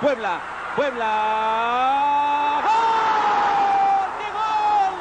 [0.00, 0.38] Puebla,
[0.76, 2.62] Puebla.
[2.62, 4.10] ¡Gol!
[4.18, 4.94] ¡Qué gol!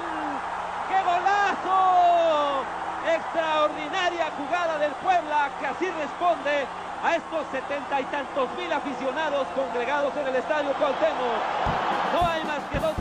[0.90, 2.66] ¡Qué golazo!
[3.06, 6.66] Extraordinaria jugada del Puebla que así responde
[7.04, 11.42] a estos setenta y tantos mil aficionados congregados en el estadio Cuauhtémoc.
[12.14, 12.96] No hay más que dos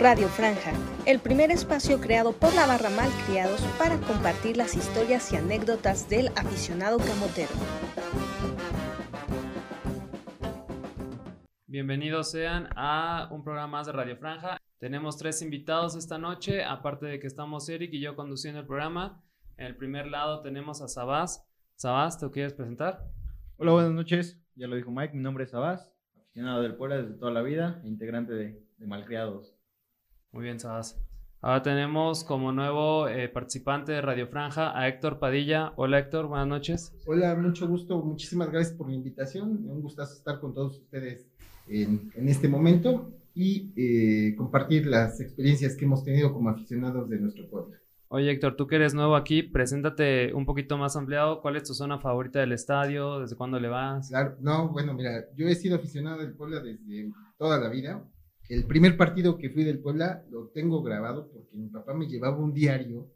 [0.00, 0.72] Radio Franja,
[1.04, 6.28] el primer espacio creado por la barra Malcriados para compartir las historias y anécdotas del
[6.28, 7.50] aficionado camotero.
[11.66, 14.56] Bienvenidos sean a un programa más de Radio Franja.
[14.78, 19.22] Tenemos tres invitados esta noche, aparte de que estamos Eric y yo conduciendo el programa.
[19.58, 21.46] En el primer lado tenemos a Sabás.
[21.74, 23.04] Sabás, ¿te quieres presentar?
[23.58, 24.40] Hola, buenas noches.
[24.54, 27.82] Ya lo dijo Mike, mi nombre es Sabás, aficionado del Puebla desde toda la vida
[27.84, 29.59] e integrante de, de Malcriados.
[30.32, 30.96] Muy bien, Sabás.
[31.40, 35.72] Ahora tenemos como nuevo eh, participante de Radio Franja a Héctor Padilla.
[35.76, 36.92] Hola Héctor, buenas noches.
[37.06, 39.66] Hola, mucho gusto, muchísimas gracias por la invitación.
[39.68, 41.26] Un gustazo estar con todos ustedes
[41.66, 47.18] en, en este momento y eh, compartir las experiencias que hemos tenido como aficionados de
[47.18, 47.76] nuestro pueblo.
[48.08, 51.40] Oye Héctor, tú que eres nuevo aquí, preséntate un poquito más ampliado.
[51.40, 53.18] ¿Cuál es tu zona favorita del estadio?
[53.18, 54.10] ¿Desde cuándo le vas?
[54.10, 58.04] Claro, no, bueno, mira, yo he sido aficionado del Puebla desde toda la vida.
[58.50, 62.36] El primer partido que fui del Puebla lo tengo grabado porque mi papá me llevaba
[62.36, 63.08] un diario.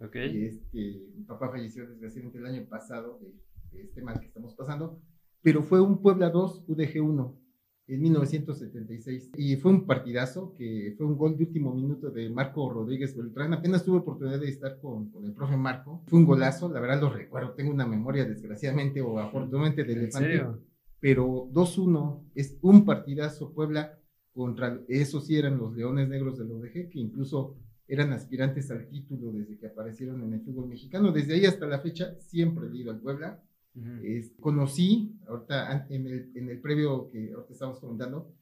[0.00, 0.16] Ok.
[0.16, 3.30] Y este, mi papá falleció desgraciadamente el año pasado de,
[3.76, 4.98] de este mal que estamos pasando,
[5.42, 7.40] pero fue un Puebla 2, UDG 1
[7.88, 9.32] en 1976.
[9.36, 13.52] Y fue un partidazo que fue un gol de último minuto de Marco Rodríguez Beltrán.
[13.52, 16.02] Apenas tuve oportunidad de estar con, con el profe Marco.
[16.06, 17.52] Fue un golazo, la verdad lo recuerdo.
[17.52, 20.46] Tengo una memoria desgraciadamente o afortunadamente de ¿En elefante.
[21.00, 23.99] Pero 2-1 es un partidazo Puebla
[24.34, 27.56] contra, eso sí eran los Leones Negros del ODG, que incluso
[27.88, 31.10] eran aspirantes al título desde que aparecieron en el fútbol mexicano.
[31.12, 33.42] Desde ahí hasta la fecha siempre he ido al Puebla.
[34.04, 38.32] Es- conocí, ahorita en el, en el previo que ahorita estamos comentando,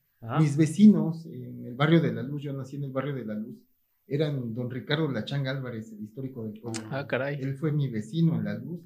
[0.41, 3.34] mis vecinos en el barrio de la Luz, yo nací en el barrio de la
[3.34, 3.56] Luz,
[4.09, 6.81] eran don Ricardo Lachanga Álvarez, el histórico del pueblo.
[6.91, 7.39] Ah, caray.
[7.41, 8.81] Él fue mi vecino en la Luz.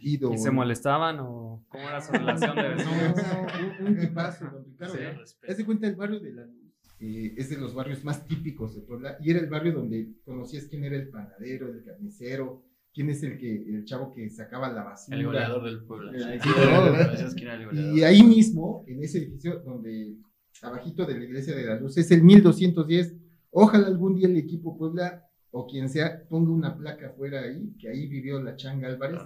[0.00, 3.16] Y, don, ¿Y se molestaban o cómo era su relación de No, vecinos?
[3.16, 3.46] no,
[3.80, 4.94] un, un tipazo, don Ricardo.
[4.94, 5.00] Sí.
[5.48, 6.74] Haz de cuenta el barrio de la Luz.
[7.00, 10.66] eh, es de los barrios más típicos de Puebla y era el barrio donde conocías
[10.66, 14.82] quién era el panadero, el carnicero, quién es el que el chavo que sacaba la
[14.84, 15.16] basura.
[15.16, 16.10] El goleador del pueblo.
[16.12, 17.74] El- Sí, goleador.
[17.74, 20.16] Y ahí mismo, en ese edificio donde,
[20.62, 23.16] abajito de la iglesia de la luz, es el 1210.
[23.56, 27.88] Ojalá algún día el equipo Puebla o quien sea ponga una placa fuera ahí, que
[27.88, 29.20] ahí vivió la Changa Álvarez,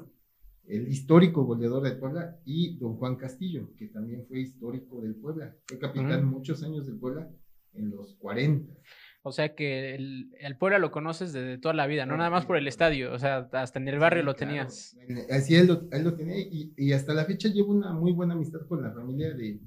[0.67, 5.57] el histórico goleador del Puebla, y don Juan Castillo, que también fue histórico del Puebla.
[5.67, 7.31] Fue capitán muchos años del Puebla
[7.73, 8.71] en los 40.
[9.23, 12.31] O sea que el, el Puebla lo conoces desde toda la vida, no Claro, nada
[12.31, 12.69] más por el claro.
[12.69, 14.51] estadio, o sea, hasta en el barrio Sí, lo claro.
[14.51, 14.97] tenías.
[15.31, 18.35] Así él lo, él lo tenía y, y hasta la fecha llevo una muy buena
[18.35, 19.61] amistad con la familia de,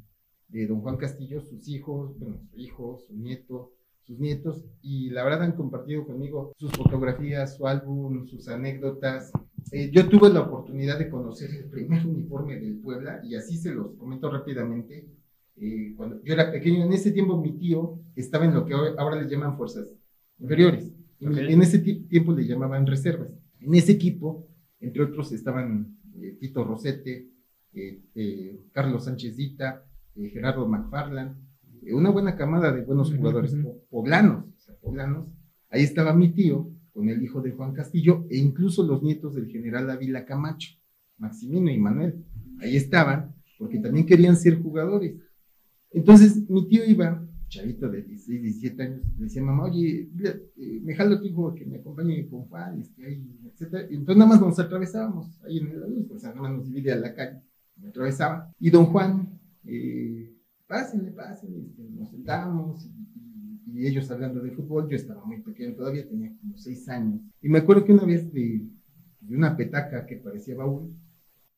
[0.49, 3.73] de don Juan Castillo, sus hijos, bueno, su hijo, su nieto,
[4.03, 9.31] sus nietos, y la verdad han compartido conmigo sus fotografías, su álbum, sus anécdotas.
[9.71, 13.71] Eh, yo tuve la oportunidad de conocer el primer uniforme del Puebla y así se
[13.73, 15.07] los comento rápidamente.
[15.57, 19.21] Eh, cuando yo era pequeño, en ese tiempo mi tío estaba en lo que ahora
[19.21, 19.93] le llaman fuerzas
[20.39, 20.91] inferiores.
[21.19, 23.29] En ese ti- tiempo le llamaban reservas.
[23.59, 24.47] En ese equipo,
[24.79, 27.29] entre otros, estaban eh, Tito Rosete,
[27.73, 29.85] eh, Carlos Sánchez Dita,
[30.15, 31.37] Gerardo McFarland,
[31.89, 33.55] una buena camada de buenos jugadores
[33.89, 35.27] poblanos, o sea, poblanos.
[35.69, 39.47] Ahí estaba mi tío con el hijo de Juan Castillo e incluso los nietos del
[39.47, 40.77] general Ávila Camacho,
[41.17, 42.25] Maximino y Manuel.
[42.59, 45.15] Ahí estaban porque también querían ser jugadores.
[45.91, 50.95] Entonces mi tío iba, chavito de 16, 17 años, le decía mamá, oye, eh, me
[50.95, 53.39] jalo a tu hijo que me acompañe con Juan, este, ahí.
[53.89, 56.65] Y entonces nada más nos atravesábamos ahí en la luz, o sea, nada más nos
[56.65, 57.41] divide a la calle,
[57.75, 58.51] me atravesaba.
[58.59, 60.30] Y don Juan, eh,
[60.71, 66.07] pásenle, pásenle, este, nos sentábamos y, ellos hablando de fútbol, yo estaba muy pequeño, todavía
[66.07, 67.21] tenía como 6 años.
[67.41, 68.67] Y me acuerdo que una vez de,
[69.21, 70.93] de una petaca que parecía baúl,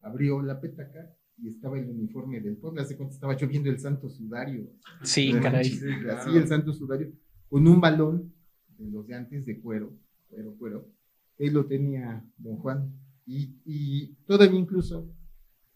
[0.02, 2.82] abrió la petaca y estaba el uniforme del pueblo.
[2.82, 4.70] Hace cuenta estaba lloviendo el santo sudario.
[5.02, 5.72] Sí, caray.
[6.12, 7.12] Así el santo sudario,
[7.50, 8.32] con un balón
[8.78, 9.92] de los de antes de cuero,
[10.30, 10.88] cuero, cuero.
[11.38, 12.94] Él lo tenía don Juan.
[13.26, 15.12] Y, y todavía incluso,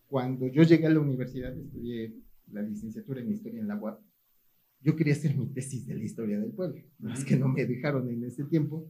[0.07, 2.15] cuando yo llegué a la universidad, estudié
[2.51, 4.01] la licenciatura en historia en la UAP,
[4.81, 6.81] yo quería hacer mi tesis de la historia del pueblo.
[7.13, 8.87] Es que no me dejaron en ese tiempo.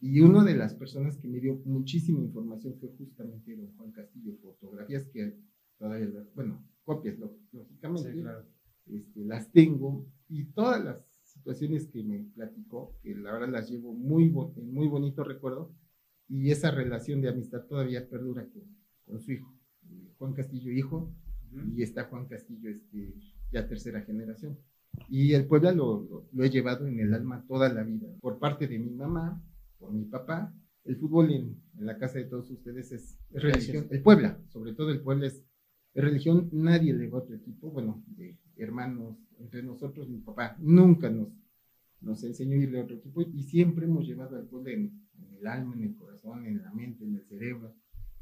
[0.00, 4.36] Y una de las personas que me dio muchísima información fue justamente don Juan Castillo,
[4.42, 5.36] fotografías que
[5.78, 7.18] todavía, bueno, copias,
[7.52, 8.44] lógicamente, Sí, claro.
[8.86, 13.94] este, las tengo y todas las situaciones que me platicó, que la verdad las llevo
[13.94, 14.24] muy,
[14.56, 15.72] en muy bonito recuerdo,
[16.28, 18.62] y esa relación de amistad todavía perdura con,
[19.04, 19.54] con su hijo,
[19.88, 21.14] eh, Juan Castillo hijo,
[21.74, 23.14] y está Juan Castillo este,
[23.52, 24.58] ya tercera generación.
[25.08, 28.38] Y el Puebla lo, lo- lo he llevado en el alma toda la vida, por
[28.38, 29.42] parte de mi mamá,
[29.78, 30.54] por mi papá.
[30.84, 33.86] El fútbol en, en la casa de todos ustedes es, es religión.
[33.90, 35.44] El Puebla, sobre todo el Puebla es,
[35.94, 36.48] es religión.
[36.52, 41.28] Nadie le va a otro equipo, bueno, de hermanos, entre nosotros, mi papá nunca nos,
[42.00, 45.36] nos enseñó a irle a otro equipo y siempre hemos llevado al Puebla en, en
[45.36, 47.74] el alma, en el corazón, en la mente, en el cerebro,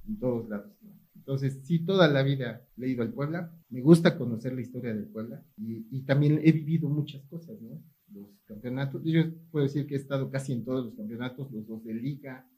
[0.06, 0.72] en todos lados.
[0.82, 0.90] ¿no?
[1.14, 3.54] Entonces, sí, toda la vida he ido al Puebla.
[3.68, 7.82] Me gusta conocer la historia del Puebla y, y también he vivido muchas cosas, ¿no?
[8.12, 11.84] Los campeonatos, yo puedo decir que he estado casi en todos los campeonatos, los dos
[11.84, 12.48] de liga,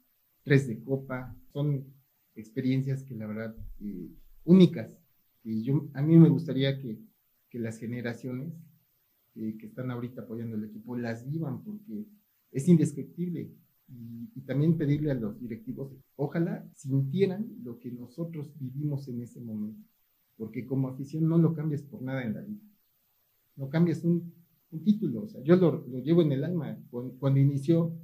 [0.42, 1.84] tres de copa, son
[2.34, 4.10] experiencias que la verdad, eh,
[4.44, 4.98] únicas.
[5.44, 6.98] Y yo, a mí me gustaría que,
[7.50, 8.54] que las generaciones
[9.34, 12.06] eh, que están ahorita apoyando el equipo las vivan porque
[12.50, 13.50] es indescriptible.
[13.88, 19.40] Y, y también pedirle a los directivos, ojalá sintieran lo que nosotros vivimos en ese
[19.40, 19.86] momento,
[20.36, 22.62] porque como afición no lo cambias por nada en la vida.
[23.56, 24.32] No cambias un,
[24.70, 26.78] un título, o sea, yo lo, lo llevo en el alma.
[26.90, 27.94] Cuando, cuando inició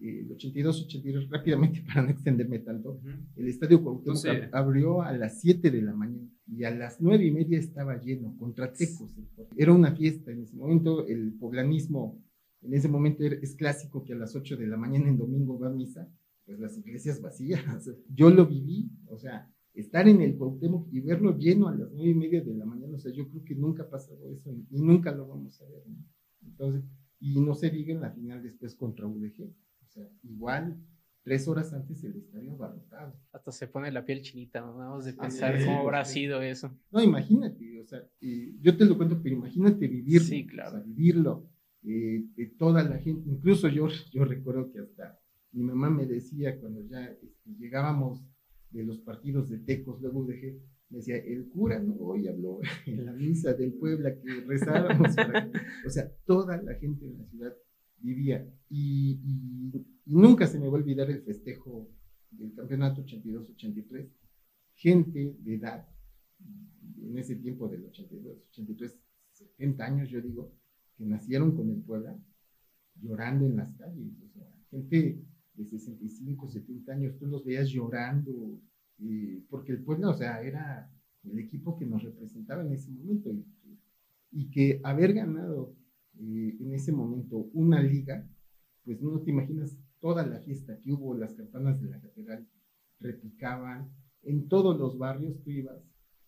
[0.00, 3.00] eh, el 82-83, rápidamente para no extenderme tanto,
[3.36, 7.30] el estadio Cuauhtémoc abrió a las 7 de la mañana y a las 9 y
[7.30, 9.14] media estaba lleno, contra Tecos.
[9.56, 12.22] Era una fiesta en ese momento, el poblanismo
[12.64, 15.68] en ese momento es clásico que a las 8 de la mañana en domingo va
[15.68, 16.08] a misa,
[16.44, 17.60] pues las iglesias vacías.
[18.08, 22.10] Yo lo viví, o sea, estar en el Cuauhtémoc y verlo lleno a las 9
[22.10, 24.80] y media de la mañana, o sea, yo creo que nunca ha pasado eso y
[24.80, 25.82] nunca lo vamos a ver.
[25.88, 25.96] ¿no?
[26.42, 26.84] Entonces,
[27.18, 29.42] y no se diga en la final después contra UDG,
[29.82, 30.78] o sea, igual
[31.24, 33.18] tres horas antes el estadio abarrotado.
[33.32, 34.78] Hasta se pone la piel chinita, ¿no?
[34.78, 36.20] Nada más de pensar sí, cómo habrá sí.
[36.20, 36.70] sido eso.
[36.92, 40.28] No, imagínate, o sea, eh, yo te lo cuento, pero imagínate vivirlo.
[40.28, 40.68] Sí, claro.
[40.68, 41.48] o sea, vivirlo.
[41.84, 45.18] Eh, de toda la gente, incluso yo, yo recuerdo que hasta
[45.52, 48.24] mi mamá me decía cuando ya este, llegábamos
[48.70, 50.60] de los partidos de Tecos, luego dejé,
[50.90, 51.94] me decía, el cura, ¿no?
[51.96, 55.14] Hoy habló en la misa del Puebla que rezáramos.
[55.14, 55.58] para que-".
[55.86, 57.54] O sea, toda la gente en la ciudad
[57.98, 58.46] vivía.
[58.68, 61.88] Y, y- y nunca se me va a olvidar el festejo
[62.30, 64.10] del campeonato 82-83.
[64.74, 65.88] Gente de edad,
[67.00, 68.98] en ese tiempo del 82, 83,
[69.32, 70.52] 70 años, yo digo,
[70.96, 72.16] que nacieron con el Puebla,
[73.00, 74.12] llorando en las calles.
[74.24, 75.20] O sea, gente
[75.54, 78.60] de 65, 70 años, tú los veías llorando,
[79.00, 80.90] eh, porque el Puebla, o sea, era
[81.24, 83.30] el equipo que nos representaba en ese momento.
[83.32, 83.44] Y,
[84.32, 85.74] y que haber ganado
[86.18, 88.28] eh, en ese momento una liga,
[88.84, 92.46] pues no te imaginas toda la fiesta que hubo, las campanas de la catedral
[93.00, 93.90] repicaban,
[94.22, 95.78] en todos los barrios tú ibas,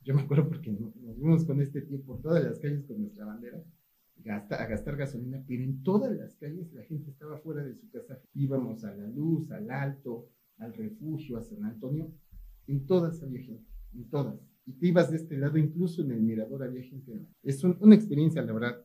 [0.03, 3.25] yo me acuerdo porque no- nos vimos con este tiempo todas las calles con nuestra
[3.27, 3.63] bandera,
[4.25, 7.89] gasta- a gastar gasolina, pero en todas las calles la gente estaba fuera de su
[7.91, 10.29] casa, íbamos a la luz, al alto,
[10.59, 12.11] al refugio, a San Antonio,
[12.67, 13.65] en todas había gente,
[13.95, 14.37] en todas.
[14.67, 17.27] Y te ibas de este lado, incluso en el mirador había gente.
[17.43, 18.85] Es un- una experiencia, la verdad,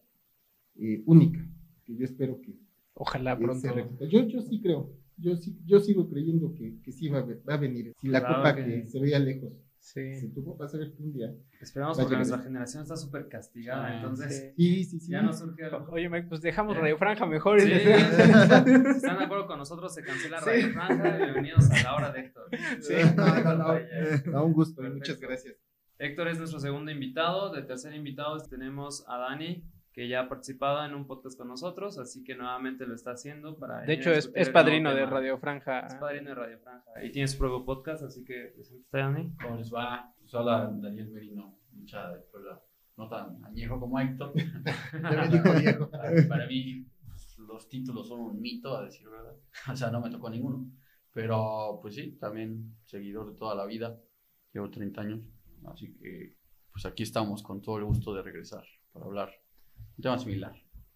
[0.75, 1.43] eh, única,
[1.85, 2.55] que yo espero que,
[2.93, 4.05] Ojalá pronto.
[4.05, 7.41] Yo, yo sí creo, yo, sí, yo sigo creyendo que, que sí va a, ve-
[7.49, 7.93] va a venir.
[7.99, 10.13] Si la Claro copa que- que se veía lejos Sí.
[10.15, 11.33] se tuvo, vas a ver un día.
[11.59, 15.11] Esperamos porque nuestra generación está súper castigada, Ah, entonces Sí, sí, sí.
[15.11, 15.87] ya no surge algo.
[15.91, 16.81] Oye, Mike, pues dejamos Ya.
[16.81, 17.59] Radio Franja mejor.
[17.59, 17.79] Sí, Sí.
[17.79, 20.45] si están de acuerdo con nosotros, se cancela Sí.
[20.45, 21.17] Radio Franja.
[21.17, 22.45] Bienvenidos a la hora de Héctor.
[22.79, 23.79] Sí, no, no, no.
[24.31, 24.97] No, un gusto, Perfecto.
[24.99, 25.55] muchas gracias.
[25.97, 27.51] Héctor es nuestro segundo invitado.
[27.51, 31.97] De tercer invitado tenemos a Dani, que ya ha participado en un podcast con nosotros,
[31.97, 33.81] así que nuevamente lo está haciendo para.
[33.81, 35.05] De hecho, es, es padrino de.
[35.05, 35.81] Radio Franja.
[35.81, 37.03] Es padrino de Radio Franja.
[37.03, 38.53] Y tiene su propio podcast, así que
[38.91, 39.35] Dani.
[39.41, 40.13] ¿Cómo les va?
[40.19, 42.61] Pues hola, Daniel Merino, hincha de Puebla,
[42.95, 44.33] no tan añejo como Héctor.
[45.01, 46.87] Para, para mí,
[47.39, 49.35] los títulos son un mito, a decir verdad.
[49.69, 50.71] O sea, no me tocó ninguno.
[51.13, 53.99] Pero, pues sí, también seguidor de toda la vida.
[54.53, 55.19] Llevo 30 años.
[55.65, 56.37] Así que,
[56.71, 59.40] pues aquí estamos con todo el gusto de regresar para hablar
[60.01, 60.53] tema similar.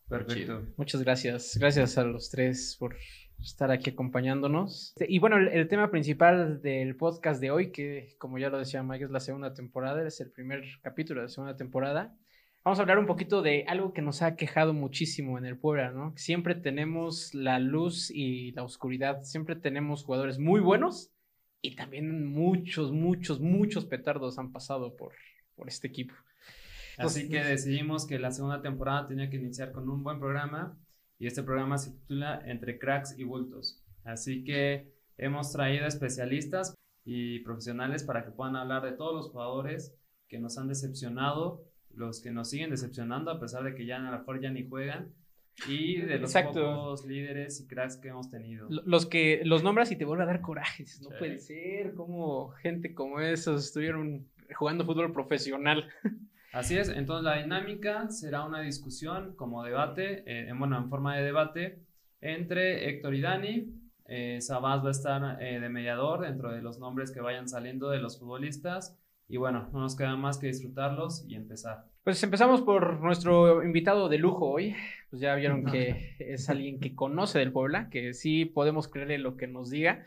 [0.07, 0.67] Perfecto.
[0.77, 1.57] Muchas gracias.
[1.57, 2.95] Gracias a los tres por
[3.39, 4.93] estar aquí acompañándonos.
[5.07, 8.83] Y bueno, el, el tema principal del podcast de hoy, que como ya lo decía
[8.83, 12.15] Mike, es la segunda temporada, es el primer capítulo de la segunda temporada.
[12.63, 15.91] Vamos a hablar un poquito de algo que nos ha quejado muchísimo en el Puebla,
[15.91, 16.13] ¿no?
[16.17, 21.11] Siempre tenemos la luz y la oscuridad, siempre tenemos jugadores muy buenos
[21.61, 25.13] y también muchos, muchos, muchos petardos han pasado por,
[25.55, 26.15] por este equipo.
[26.97, 30.77] Así que decidimos que la segunda temporada tenía que iniciar con un buen programa
[31.19, 33.83] y este programa se titula Entre cracks y bultos.
[34.03, 39.95] Así que hemos traído especialistas y profesionales para que puedan hablar de todos los jugadores
[40.27, 44.11] que nos han decepcionado, los que nos siguen decepcionando a pesar de que ya a
[44.11, 45.13] lo mejor ya ni juegan
[45.69, 46.59] y de los Exacto.
[46.75, 48.67] pocos líderes y cracks que hemos tenido.
[48.69, 50.83] Lo- Los que los nombras y te vuelve a dar coraje.
[50.83, 51.15] dices, No Sí.
[51.19, 55.87] puede ser, como gente como esos estuvieron jugando fútbol profesional.
[56.55, 61.15] Así es, entonces la dinámica será una discusión como debate, eh, en- bueno, en forma
[61.17, 61.79] de debate
[62.21, 63.73] entre Héctor y Dani.
[64.07, 67.89] Eh, Sabás va a estar eh, de mediador dentro de los nombres que vayan saliendo
[67.89, 68.97] de los futbolistas.
[69.27, 71.85] Y bueno, no nos queda más que disfrutarlos y empezar.
[72.03, 74.75] Pues empezamos por nuestro invitado de lujo hoy.
[75.09, 79.35] Pues ya vieron que es alguien que conoce del Puebla, que sí podemos creerle lo
[79.35, 80.05] que nos diga.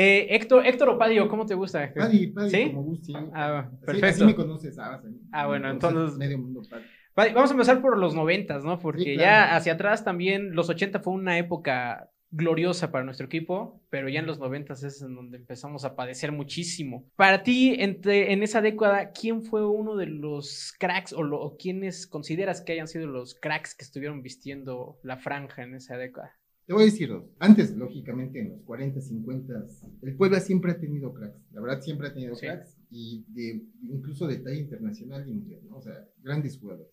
[0.00, 1.92] Eh, Héctor, Héctor Opadio, ¿cómo te gusta?
[1.92, 2.66] Paddy, Paddy, ¿Sí?
[2.68, 3.12] como guste.
[3.34, 4.06] Ah, perfecto.
[4.06, 5.04] Así, me conoces, Sabas.
[5.04, 5.16] a mí.
[5.32, 6.84] Ah, bueno, entonces- Medio mundo Paddy.
[7.16, 8.78] Vale, Vamos a empezar por los noventas, ¿no?
[8.78, 13.82] Porque Sí, ya hacia atrás también los 80 fue una época gloriosa para nuestro equipo,
[13.90, 17.04] pero ya en los noventas es en donde empezamos a padecer muchísimo.
[17.16, 21.56] Para ti, entre, en esa década, ¿quién fue uno de los cracks o, lo, o
[21.56, 26.38] quiénes consideras que hayan sido los cracks que estuvieron vistiendo la franja en esa década?
[26.68, 27.24] Te voy a decir dos.
[27.38, 29.66] Antes, lógicamente, en los 40, 50,
[30.02, 31.40] el Puebla siempre ha tenido cracks.
[31.52, 32.44] La verdad, siempre ha tenido Sí.
[32.44, 35.78] cracks y de, incluso de talla internacional y mundial, ¿no?
[35.78, 36.92] O sea, grandes jugadores.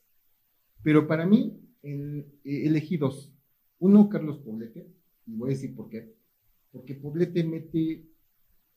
[0.82, 3.34] Pero para mí, el- eh, elegí dos.
[3.80, 4.88] Uno, Carlos Poblete,
[5.28, 6.16] y voy a decir por qué.
[6.72, 8.06] Porque Poblete mete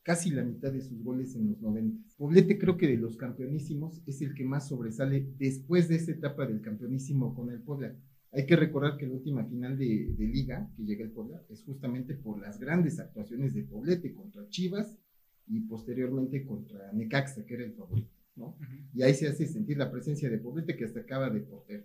[0.03, 2.03] casi la mitad de sus goles en los 90.
[2.17, 6.45] Poblete creo que de los campeonísimos es el que más sobresale después de esa etapa
[6.45, 7.95] del campeonísimo con el Puebla.
[8.33, 11.63] Hay que recordar que la última final de, de liga que llega el Puebla es
[11.63, 14.99] justamente por las grandes actuaciones de Poblete contra Chivas
[15.47, 18.57] y posteriormente contra Necaxa, que era el favorito, ¿no?
[18.93, 21.85] Y ahí se hace sentir la presencia de Poblete que hasta acaba de portero.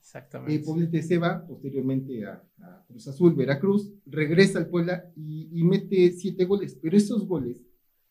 [0.00, 0.54] Exactamente.
[0.54, 5.62] Eh, Poblete se va posteriormente a, a Cruz Azul, Veracruz, regresa al Puebla y, y
[5.62, 7.62] mete siete goles, pero esos goles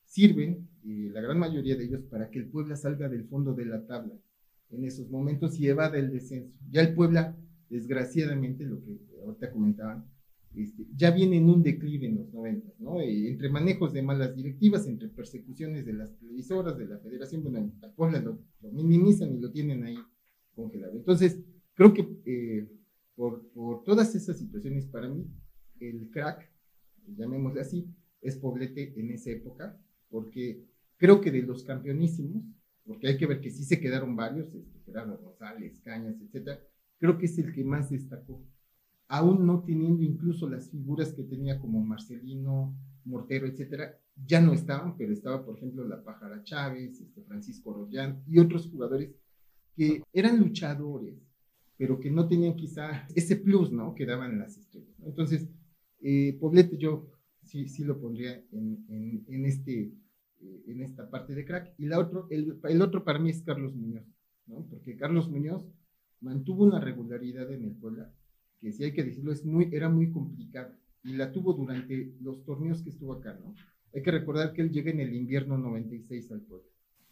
[0.05, 3.65] sirven, eh, la gran mayoría de ellos, para que el Puebla salga del fondo de
[3.65, 4.13] la tabla
[4.70, 6.58] en esos momentos y evada el descenso.
[6.70, 7.36] Ya el Puebla,
[7.69, 10.05] desgraciadamente, lo que ahorita comentaban,
[10.55, 13.01] este, ya viene en un declive en los 90, ¿no?
[13.01, 17.74] Eh, entre manejos de malas directivas, entre persecuciones de las televisoras, de la federación, bueno,
[17.95, 19.98] Puebla lo, lo minimizan y lo tienen ahí
[20.55, 20.93] congelado.
[20.95, 21.41] Entonces,
[21.74, 22.69] creo que eh,
[23.15, 25.27] por, por todas esas situaciones, para mí,
[25.79, 26.50] el crack,
[27.17, 27.88] llamémosle así,
[28.22, 29.77] es Poblete en esa época,
[30.10, 30.63] porque
[30.98, 32.43] creo que de los campeonísimos,
[32.86, 36.62] porque hay que ver que sí se quedaron varios, este, Gerardo Rosales, Cañas, etcétera,
[37.00, 38.44] creo que es el que más destacó,
[39.08, 44.98] aún no teniendo incluso las figuras que tenía como Marcelino, Mortero, etcétera, ya no estaban,
[44.98, 49.14] pero estaba, por ejemplo, la Pájara Chávez, este, Francisco Rollán y otros jugadores
[49.75, 51.22] que eran luchadores,
[51.78, 53.94] pero que no tenían quizá ese plus, ¿no?
[53.94, 54.98] Que daban las estrellas.
[55.00, 55.08] ¿no?
[55.08, 55.50] Entonces,
[56.02, 57.12] eh, Poblete yo
[57.44, 59.94] sí, sí lo pondría en, en, en este,
[60.42, 61.74] eh, en esta parte de crack.
[61.78, 64.06] Y la otro, el, el otro para mí es Carlos Muñoz,
[64.48, 64.66] ¿no?
[64.70, 65.68] Porque Carlos Muñoz
[66.25, 68.12] mantuvo una regularidad en el Puebla,
[68.60, 70.77] que si hay que decirlo, es muy, era muy complicada.
[71.03, 73.53] Y la tuvo durante los torneos que estuvo acá, ¿no?
[73.94, 76.67] Hay que recordar que él llega en el invierno 96 al Puebla.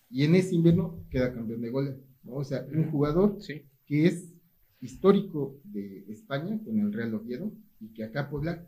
[0.10, 2.34] Y en ese invierno queda campeón de goles, ¿no?
[2.36, 3.62] O sea, un jugador Sí.
[3.86, 4.34] que es
[4.82, 8.68] histórico de España con el Real Oviedo y que acá Puebla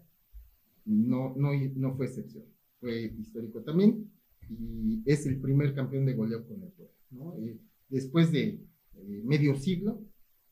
[0.85, 2.45] no, no, no fue excepción,
[2.79, 4.11] fue histórico también
[4.49, 6.93] y es el primer campeón de goleo con el Puebla.
[7.11, 7.35] ¿no?
[7.37, 7.59] Eh,
[7.89, 8.43] después de
[8.93, 10.01] eh, medio siglo,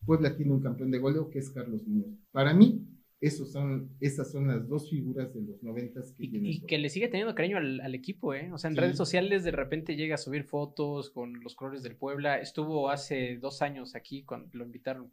[0.06, 2.14] Puebla tiene un campeón de goleo que es Carlos Muñoz.
[2.32, 2.86] Para mí,
[3.22, 6.50] esos son, esas son las dos figuras de los noventas que tiene.
[6.50, 8.52] Y, y que le sigue teniendo cariño al, al equipo, ¿eh?
[8.52, 8.82] O sea, en Sí.
[8.82, 12.40] redes sociales de repente llega a subir fotos con los colores del Puebla.
[12.40, 15.10] Estuvo hace dos años aquí cuando lo invitaron,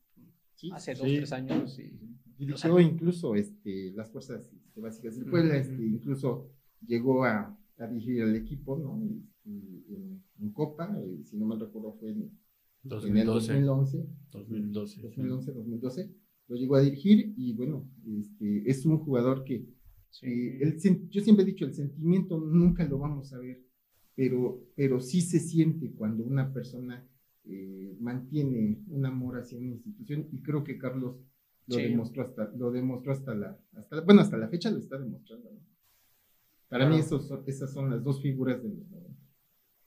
[0.57, 1.01] Sí, hace sí.
[1.01, 1.79] dos, tres años.
[1.79, 1.93] Y,
[2.37, 6.49] Dirigió incluso este, las fuerzas básicas del Puebla, este, incluso
[6.87, 8.99] llegó a, a dirigir al equipo, ¿no?
[9.05, 12.31] Y- y en, en Copa, eh, si no mal recuerdo fue en,
[12.85, 13.53] en el 2012.
[13.53, 15.03] 2011, 2012.
[15.03, 16.11] 2011, 2012,
[16.49, 19.67] lo llegó a dirigir y bueno, este, es un jugador que
[20.11, 20.27] sí.
[20.27, 23.63] eh, el yo siempre he dicho, el sentimiento nunca lo vamos a ver,
[24.15, 27.07] pero, pero sí se siente cuando una persona
[27.45, 31.17] eh, mantiene un amor hacia una institución y creo que Carlos
[31.67, 31.83] lo Sí.
[31.83, 35.51] demostró hasta, lo demostró hasta la, hasta bueno, hasta la fecha lo está demostrando.
[35.53, 35.59] ¿no?
[36.69, 39.00] Para mí esos esas son las dos figuras de los 90.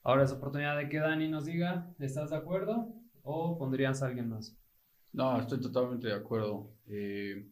[0.03, 2.93] Ahora es oportunidad de que Dani nos diga, ¿estás de acuerdo?
[3.23, 4.55] ¿O pondrías a alguien más?
[5.13, 6.71] No, estoy totalmente de acuerdo.
[6.87, 7.47] Eh,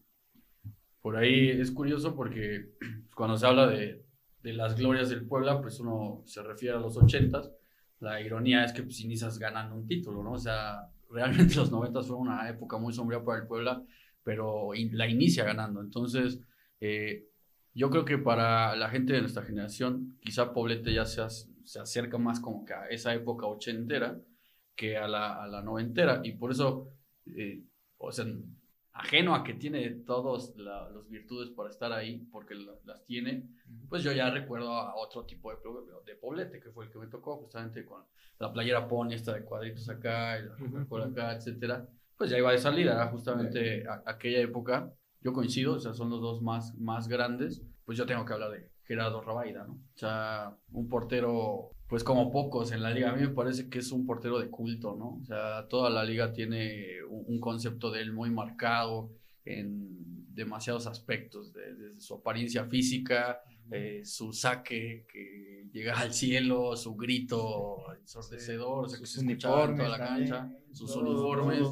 [1.01, 2.71] por ahí es curioso porque
[3.15, 4.05] cuando se habla de,
[4.43, 7.51] de las glorias del Puebla, pues uno se refiere a los ochentas.
[7.99, 10.33] La ironía es que pues, inicias ganando un título, ¿no?
[10.33, 13.83] O sea, realmente los noventas fue una época muy sombría para el Puebla,
[14.23, 15.81] pero in- la inicia ganando.
[15.81, 16.39] Entonces,
[16.79, 17.25] eh,
[17.73, 21.79] yo creo que para la gente de nuestra generación, quizá Poblete ya se, as- se
[21.79, 24.19] acerca más como que a esa época ochentera
[24.75, 26.19] que a la, a la noventera.
[26.21, 26.89] Y por eso,
[27.25, 27.63] eh,
[27.97, 28.25] o sea,
[28.91, 33.47] ajeno a que tiene todas las virtudes para estar ahí, porque las tiene,
[33.87, 35.59] pues yo ya recuerdo a otro tipo de,
[36.05, 38.03] de poblete, que fue el que me tocó, justamente con
[38.37, 41.87] la playera pony, esta de cuadritos acá, y la Coca-Cola acá, etcétera.
[42.17, 44.91] Pues ya iba de salida, era justamente aquella época.
[45.21, 47.63] Yo coincido, o sea, son los dos más, más grandes.
[47.85, 49.75] Pues yo tengo que hablar de Gerardo Rabaida, ¿no?
[49.75, 53.11] O sea, un portero, pues como pocos en la liga.
[53.11, 55.17] A mí me parece que es un portero de culto, ¿no?
[55.21, 59.09] O sea, toda la liga tiene un, concepto de él muy marcado
[59.45, 63.39] en demasiados aspectos, desde su apariencia física,
[63.71, 69.63] eh, su saque que llega al cielo, su grito ensordecedor, o sea, que se escuchaba
[69.69, 71.65] en toda la cancha, sus uniformes.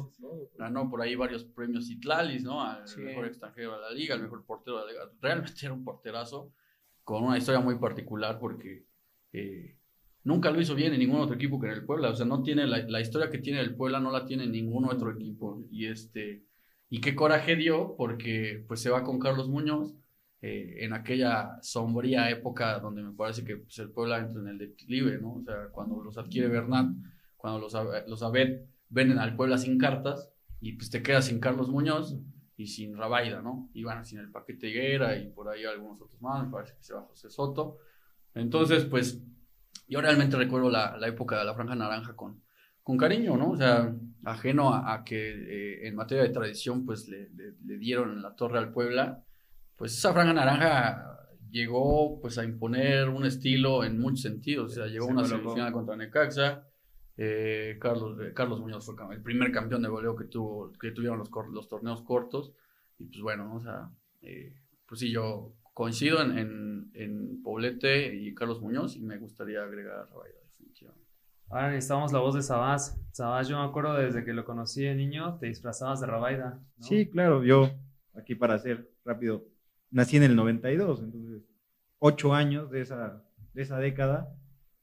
[0.56, 2.62] Ganó por ahí varios premios Itlalis, ¿no?
[2.62, 5.12] Al mejor extranjero de la liga, al mejor portero de la liga.
[5.20, 6.50] Realmente era un porterazo
[7.04, 8.86] con una historia muy particular porque
[9.32, 9.76] eh,
[10.24, 12.10] nunca lo hizo bien en ningún otro equipo que en el Puebla.
[12.10, 15.10] O sea, no tiene la, historia que tiene el Puebla, no la tiene ningún otro
[15.12, 15.64] equipo.
[15.70, 16.44] Y este
[16.88, 19.94] y qué coraje dio porque pues se va con Carlos Muñoz
[20.42, 24.58] eh, en aquella sombría época donde me parece que pues, el Puebla entra en el
[24.58, 25.34] declive, ¿no?
[25.34, 26.90] O sea, cuando los adquiere Bernat,
[27.36, 27.74] cuando los,
[28.08, 30.30] los Abed venden al Puebla sin cartas
[30.60, 32.16] y pues te quedas sin Carlos Muñoz
[32.60, 33.70] y sin Rabaida, ¿no?
[33.72, 36.92] Y sin el paquete Higuera y por ahí algunos otros más, me parece que se
[36.92, 37.78] va José Soto.
[38.34, 39.18] Entonces, pues,
[39.88, 42.42] yo realmente recuerdo la, la época de la Franja Naranja con,
[42.82, 43.52] con cariño, ¿no?
[43.52, 48.36] O sea, ajeno a, que eh, en materia de tradición, pues, le, le, dieron la
[48.36, 49.24] torre al Puebla,
[49.74, 51.18] pues esa Franja Naranja
[51.50, 55.72] llegó, pues, a imponer un estilo en muchos sentidos, o sea, llegó a una semifinal
[55.72, 56.68] contra Necaxa,
[57.22, 61.18] eh, Carlos, eh, Carlos Muñoz fue el primer campeón de goleo que, tuvo, que tuvieron
[61.18, 62.54] los, los torneos cortos.
[62.98, 63.90] Y pues bueno, o sea,
[64.22, 69.62] eh, pues sí, yo coincido en, en, en, Poblete y Carlos Muñoz y me gustaría
[69.62, 71.06] agregar a Rabaida, definitivamente.
[71.50, 72.98] Ahora necesitamos la voz de Sabás.
[73.12, 76.58] Sabás, yo me acuerdo desde que lo conocí de niño, te disfrazabas de Rabaida.
[76.78, 77.70] Sí, claro, yo,
[78.14, 79.44] aquí para hacer rápido,
[79.90, 81.42] nací en el 92, entonces,
[81.98, 83.22] ocho años de esa,
[83.52, 84.34] de esa década,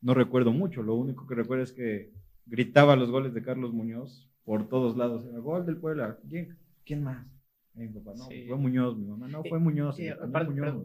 [0.01, 2.15] no recuerdo mucho, lo único que recuerdo es que
[2.47, 5.25] gritaba los goles de Carlos Muñoz por todos lados.
[5.25, 6.17] Era gol del Puebla.
[6.29, 7.27] ¿Quién, quién más?
[7.73, 9.97] Mi papá, no, fue Muñoz, mi mamá, no, fue Muñoz.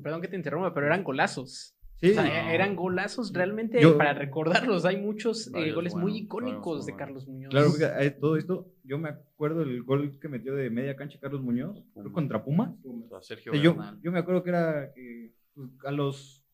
[0.02, 1.74] Perdón, que te interrumpa, pero eran golazos.
[1.96, 4.84] Sí, o sea, eran golazos realmente para recordarlos.
[4.84, 7.50] Hay muchos eh, goles muy icónicos de Carlos Muñoz.
[7.50, 7.70] Claro,
[8.00, 11.82] eh, todo esto, yo me acuerdo del gol que metió de media cancha Carlos Muñoz,
[12.12, 12.76] contra Puma.
[13.20, 16.44] Sergio yo, yo, me acuerdo que era que pues, a los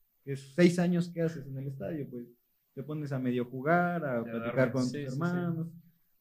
[0.54, 2.26] seis años que haces en el estadio, pues
[2.78, 5.66] te pones a medio jugar, a platicar con tus hermanos,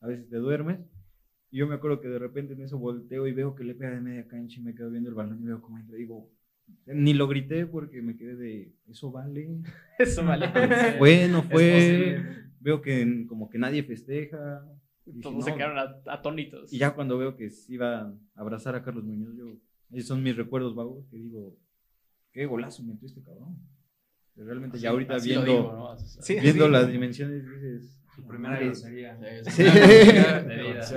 [0.01, 0.79] a veces te duermes.
[1.51, 3.91] Y yo me acuerdo que de repente en eso volteo y veo que le pega
[3.91, 5.95] de media cancha y me quedo viendo el balón y veo como entra.
[5.95, 6.31] Digo,
[6.87, 9.59] ni lo grité porque me quedé de, ¿eso vale?
[9.99, 10.47] Eso vale.
[10.97, 12.23] bueno, fue.
[12.59, 14.65] Veo que como que nadie festeja.
[15.21, 16.73] Todos se quedaron atónitos.
[16.73, 19.59] Y ya cuando veo que iba a abrazar a Carlos Muñoz, yo,
[19.91, 21.55] esos son mis recuerdos vagos, que digo,
[22.31, 23.59] qué golazo metió este cabrón.
[24.37, 25.95] Realmente ya ahorita viendo,
[26.41, 27.93] viendo las dimensiones dices...
[28.15, 29.17] Su primera grosería.
[29.45, 29.63] Sí.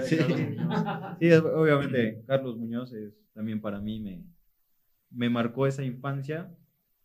[0.06, 0.18] sí.
[1.54, 4.24] obviamente Carlos Muñoz es, también para mí me,
[5.10, 6.50] me marcó esa infancia.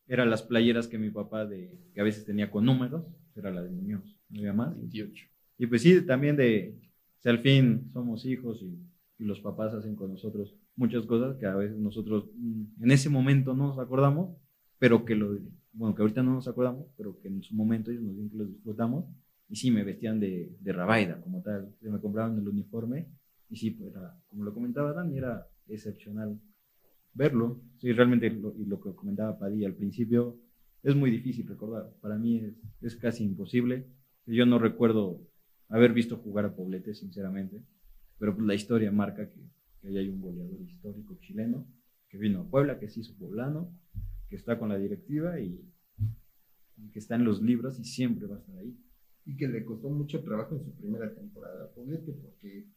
[0.07, 3.61] Eran las playeras que mi papá, de, que a veces tenía con números, era la
[3.61, 4.75] de Muñoz, no había más.
[4.77, 5.25] 28.
[5.57, 6.77] Y pues sí, también de,
[7.19, 8.79] si al fin somos hijos y,
[9.17, 13.09] y los papás hacen con nosotros muchas cosas que a veces nosotros mm, en ese
[13.09, 14.37] momento no nos acordamos,
[14.77, 15.37] pero que lo
[15.75, 18.37] bueno, que ahorita no nos acordamos, pero que en su momento ellos nos dijeron que
[18.37, 19.05] los disfrutamos,
[19.49, 23.07] y sí, me vestían de, de rabaida como tal, me compraban el uniforme,
[23.49, 23.93] y sí, pues
[24.27, 26.39] como lo comentaba Dani, era excepcional
[27.13, 30.39] verlo, sí, realmente, y lo que comentaba Padilla al principio,
[30.81, 33.87] es muy difícil recordar, para mí es, es casi imposible,
[34.25, 35.21] yo no recuerdo
[35.69, 37.61] haber visto jugar a Poblete, sinceramente,
[38.17, 39.41] pero pues la historia marca que,
[39.81, 41.67] que ahí hay un goleador histórico chileno
[42.09, 43.71] que vino a Puebla, que se hizo poblano,
[44.29, 45.71] que está con la directiva y,
[46.91, 48.77] que está en los libros y siempre va a estar ahí.
[49.25, 52.67] Y que le costó mucho trabajo en su primera temporada, Poblete, porque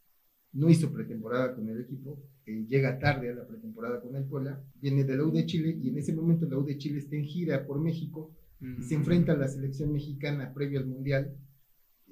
[0.53, 5.05] no hizo pretemporada con el equipo, llega tarde a la pretemporada con el Puebla, viene
[5.05, 7.25] de la U de Chile y en ese momento la U de Chile está en
[7.25, 9.01] gira por México y se mm.
[9.01, 11.37] enfrenta a la selección mexicana previo al Mundial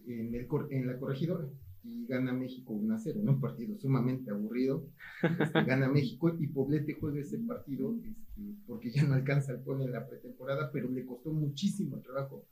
[0.07, 1.49] en, el, en la corregidora
[1.83, 4.89] y gana México 1 a 0, Un partido sumamente aburrido.
[5.23, 8.26] Este, gana México y Poblete juega ese partido este,
[8.67, 12.47] porque ya no alcanza el pone en la pretemporada, pero le costó muchísimo trabajo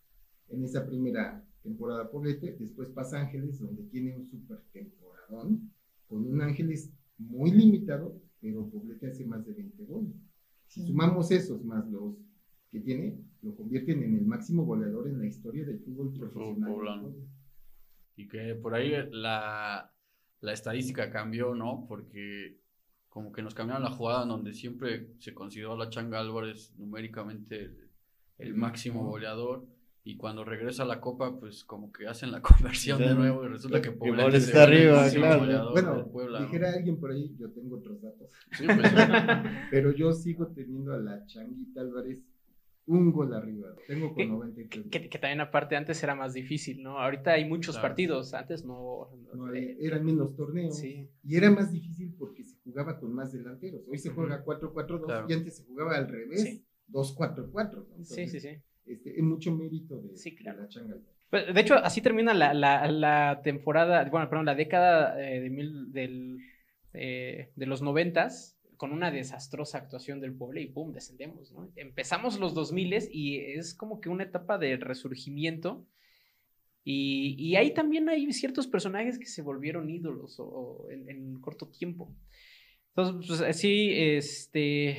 [0.49, 2.57] en esa primera temporada Poblete.
[2.59, 5.73] Después pasa Ángeles, donde tiene un super temporadón,
[6.07, 10.15] con un Ángeles muy limitado, pero Poblete hace más de 20 goles.
[10.67, 12.17] Si sumamos esos más los
[12.71, 17.15] que tiene, lo convierten en el máximo goleador en la historia del fútbol profesional.
[18.17, 19.93] Y que por ahí la,
[20.41, 21.85] la estadística cambió, ¿no?
[21.89, 22.59] Porque
[23.15, 26.75] como que nos cambiaron la jugada en donde siempre se consideró a la Changa Álvarez
[26.77, 27.79] numéricamente el,
[28.39, 29.65] el máximo goleador.
[30.07, 33.45] Y cuando regresa a la Copa, pues como que hacen la conversión de Ya, nuevo
[33.45, 35.41] y resulta que que Poblete se está arriba, claro.
[35.41, 36.45] goleador Bueno, del Puebla, ¿no?
[36.47, 38.97] dijera alguien por ahí, yo tengo otros datos, Sí, pues, sí.
[39.71, 42.19] pero yo sigo teniendo a la Changuita Álvarez
[42.87, 43.69] un gol arriba.
[43.89, 44.87] Tengo con Que- 93.
[44.91, 46.99] Que, que también aparte antes era más difícil, ¿no?
[46.99, 47.89] Ahorita hay muchos Claro.
[47.89, 49.09] partidos, antes no.
[49.33, 50.77] No, eh, eran menos torneos.
[50.77, 51.09] sí.
[51.27, 52.34] Y era más difícil porque
[52.75, 53.83] jugaba con más delanteros.
[53.89, 55.27] Hoy se juega 4-4-2 Claro.
[55.29, 56.65] y antes se jugaba al revés, Sí.
[56.89, 57.87] 2-4-4.
[57.97, 58.05] ¿no?
[58.05, 58.49] Sí, sí, sí.
[58.85, 60.59] Este, es mucho mérito de, Sí, claro.
[60.59, 60.97] de la changa.
[61.31, 65.51] Pues, De hecho, así termina la, la, la temporada, bueno, perdón, la década eh, de,
[65.51, 66.39] mil, del,
[66.93, 70.93] eh, de los noventas con una desastrosa actuación del pueblo y ¡pum!
[70.93, 71.71] descendemos, ¿no?
[71.77, 75.87] Empezamos los 2000 y es como que una etapa de resurgimiento
[76.83, 81.41] y, y ahí también hay ciertos personajes que se volvieron ídolos o, o en, en
[81.41, 82.13] corto tiempo.
[82.97, 84.99] Entonces, pues sí, este,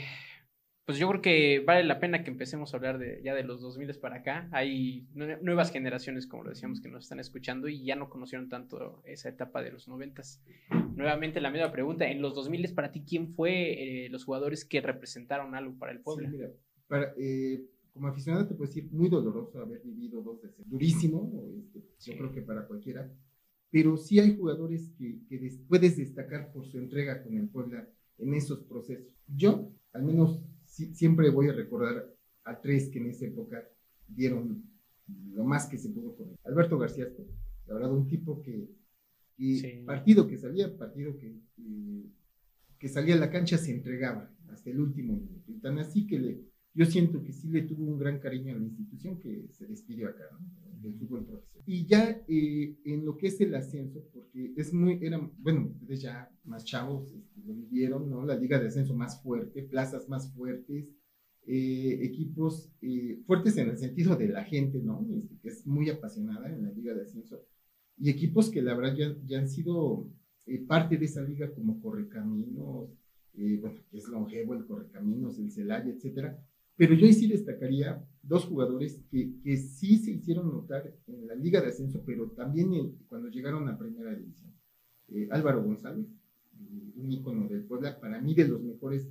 [0.86, 3.62] pues yo creo que vale la pena que empecemos a hablar de, ya de los
[3.62, 4.49] 2000 para acá.
[4.51, 8.49] Hay nue- nuevas generaciones, como lo decíamos, que nos están escuchando y ya no conocieron
[8.49, 10.21] tanto esa etapa de los 90.
[10.95, 14.81] Nuevamente la misma pregunta, en los 2000 para ti, ¿quién fue eh, los jugadores que
[14.81, 16.29] representaron algo para el Puebla?
[16.29, 16.49] Sí, mira,
[16.88, 20.69] para, eh, como aficionado te puedo decir, muy doloroso haber vivido dos veces.
[20.69, 22.12] Durísimo, este, Sí.
[22.12, 23.10] yo creo que para cualquiera.
[23.75, 27.85] Pero sí hay jugadores que, que des- puedes destacar por su entrega con el Puebla
[28.17, 29.11] en esos procesos.
[29.27, 32.09] Yo, al menos, sí- siempre voy a recordar
[32.45, 33.67] a tres que en esa época
[34.07, 34.63] dieron
[35.33, 36.38] lo más que se pudo con él.
[36.45, 37.09] Alberto García,
[37.67, 38.65] la verdad, un tipo que,
[39.35, 39.83] que Sí.
[39.85, 41.35] partido que salía, partido que,
[42.79, 45.51] que salía a la cancha se entregaba hasta el último minuto.
[45.51, 46.39] Y tan así que le,
[46.75, 50.09] yo siento que sí le tuvo un gran cariño a la institución que se despidió
[50.09, 50.39] acá, ¿no?
[50.81, 51.63] del fútbol profesional.
[51.65, 56.01] Y ya eh, en lo que es el ascenso, porque es muy, eran, bueno, ustedes
[56.01, 58.23] ya más chavos este, lo vivieron, ¿no?
[58.23, 60.85] La liga de ascenso más fuerte, plazas más fuertes,
[61.47, 65.07] eh, equipos eh, fuertes en el sentido de la gente, ¿no?
[65.09, 67.41] Este, que es muy apasionada en la liga de ascenso,
[67.97, 70.07] y equipos que la verdad ya, ya han sido
[70.45, 72.89] eh, parte de esa liga como Correcaminos,
[73.33, 76.38] eh, bueno, que es longevo el Correcaminos, el Celaya, etcétera,
[76.77, 81.35] pero yo ahí sí destacaría dos jugadores que, que sí se hicieron notar en la
[81.35, 84.51] liga de ascenso, pero también cuando llegaron a primera división.
[85.09, 86.07] Eh, Álvaro González,
[86.59, 89.07] eh, un ícono del Puebla, para mí de los mejores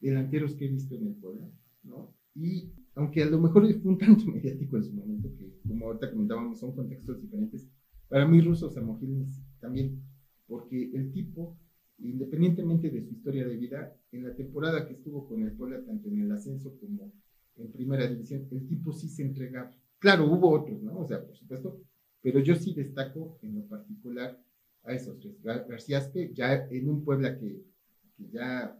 [0.00, 1.48] delanteros que he visto en el Puebla,
[1.82, 2.14] ¿no?
[2.34, 6.10] Y aunque a lo mejor fue un tanto mediático en su momento, que como ahorita
[6.10, 7.68] comentábamos, son contextos diferentes,
[8.08, 10.02] para mí Russo Samogilnis también,
[10.46, 11.58] porque el tipo,
[11.98, 16.08] independientemente de su historia de vida, en la temporada que estuvo con el Puebla, tanto
[16.08, 17.12] en el ascenso como
[17.56, 19.70] en primera división, el tipo sí se entregaba.
[19.98, 20.98] Claro, hubo otros, ¿no?
[20.98, 21.80] O sea, por supuesto,
[22.22, 24.38] pero yo sí destaco en lo particular
[24.84, 25.42] a esos tres.
[25.42, 27.62] Gar- García Aspe, ya en un Puebla que,
[28.16, 28.78] que ya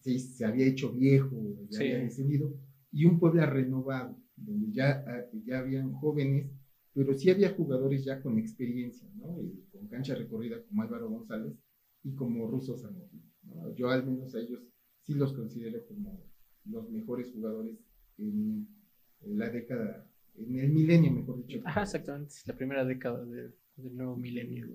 [0.00, 1.84] se, se había hecho viejo, ya Sí.
[1.84, 2.54] había descendido,
[2.92, 6.50] y un Puebla renovado, donde ya, ah, ya habían jóvenes,
[6.92, 9.40] pero sí había jugadores ya con experiencia, ¿no?
[9.40, 11.54] Y con cancha recorrida como Álvaro González
[12.06, 13.74] y como Russo Zamorano, ¿no?
[13.74, 14.62] Yo al menos a ellos
[15.02, 16.22] sí los considero como
[16.64, 17.76] los mejores jugadores
[18.18, 18.66] en,
[19.22, 21.60] en la década, en el milenio, mejor dicho.
[21.64, 24.66] Ajá, exactamente, la primera década de- del nuevo milenio.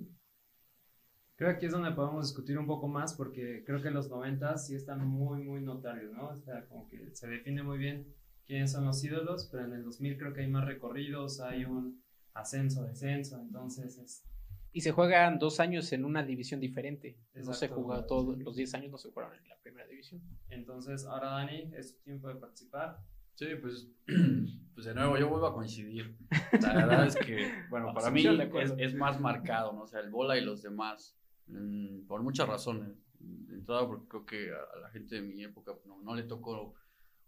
[1.36, 4.10] Creo que aquí es donde podemos discutir un poco más porque creo que en los
[4.10, 6.28] 90 sí están muy, muy notarios, ¿no?
[6.30, 8.06] O sea, como que se define muy bien
[8.46, 12.02] quiénes son los ídolos, pero en el 2000 creo que hay más recorridos, hay un
[12.34, 14.24] ascenso, descenso, entonces es...
[14.74, 17.18] Y se juegan dos años en una división diferente.
[17.36, 17.84] no se Exacto.
[17.84, 20.22] juega todos los 10 años, no se jugaron en la primera división.
[20.50, 23.00] Entonces, ahora Dani, es tu tiempo de participar.
[23.36, 23.90] Sí, pues,
[24.74, 26.16] pues de nuevo, yo vuelvo a coincidir.
[26.62, 29.82] La verdad es que, bueno, para mí es, es más marcado, ¿no?
[29.82, 32.96] O sea, el Bola y los demás, mm, por muchas razones.
[33.20, 36.74] De entrada, porque creo que a la gente de mi época no, no le tocó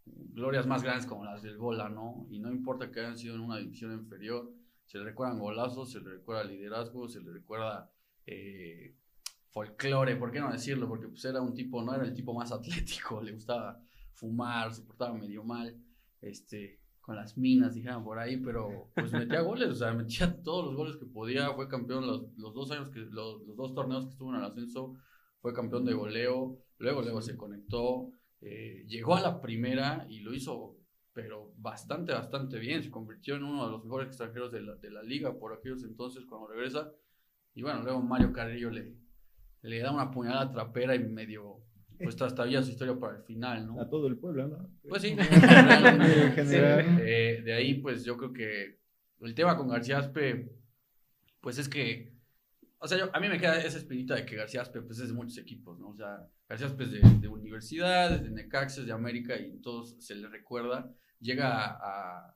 [0.06, 2.26] glorias más grandes como las del Bola, ¿no?
[2.30, 4.52] Y no importa que hayan sido en una división inferior,
[4.86, 7.92] se le recuerdan golazos, se le recuerda liderazgo, se le recuerda
[8.26, 8.96] eh,
[9.50, 10.88] folclore, ¿por qué no decirlo?
[10.88, 13.80] Porque pues era un tipo, no era el tipo más atlético, le gustaba
[14.14, 15.78] fumar, se portaba medio mal,
[16.22, 20.66] este, con las minas, dijeron por ahí, pero pues metía goles, o sea, metía todos
[20.66, 24.06] los goles que podía, fue campeón los, los dos años, que los, los dos torneos
[24.06, 24.96] que estuvo en el ascenso,
[25.42, 30.34] fue campeón de goleo, luego, luego se conectó, eh, llegó a la primera y lo
[30.34, 30.73] hizo,
[31.14, 34.90] pero bastante, bastante bien, se convirtió en uno de los mejores extranjeros de la, de
[34.90, 36.92] la liga por aquellos entonces cuando regresa,
[37.56, 38.96] y bueno, luego Mario Carrillo le,
[39.62, 41.62] le da una puñalada trapera y medio,
[42.02, 43.80] pues trastabilla su historia para el final, ¿no?
[43.80, 44.70] A todo el pueblo, ¿no?
[44.88, 45.20] Pues sí, En
[46.34, 47.00] general.
[47.02, 48.80] Eh, de ahí, pues yo creo que
[49.22, 50.52] el tema con García Aspe,
[51.40, 52.13] pues es que
[52.84, 55.08] o sea, yo- a mí me queda esa espinita de que García Aspe pues, es
[55.08, 55.90] de muchos equipos, ¿no?
[55.90, 60.16] O sea, García Aspe es de, de universidades, de Necaxes, de América, y todos se
[60.16, 60.94] le recuerda.
[61.20, 62.36] Llega a,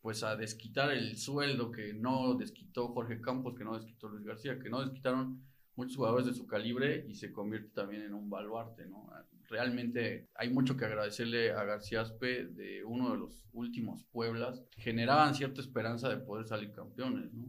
[0.00, 4.58] pues, a desquitar el sueldo que no desquitó Jorge Campos, que no desquitó Luis García,
[4.58, 5.42] que no desquitaron
[5.76, 9.10] muchos jugadores de su calibre y se convierte también en un baluarte, ¿no?
[9.48, 15.34] Realmente hay mucho que agradecerle a García Aspe de uno de los últimos Pueblas, generaban
[15.34, 17.46] cierta esperanza de poder salir campeones, ¿no?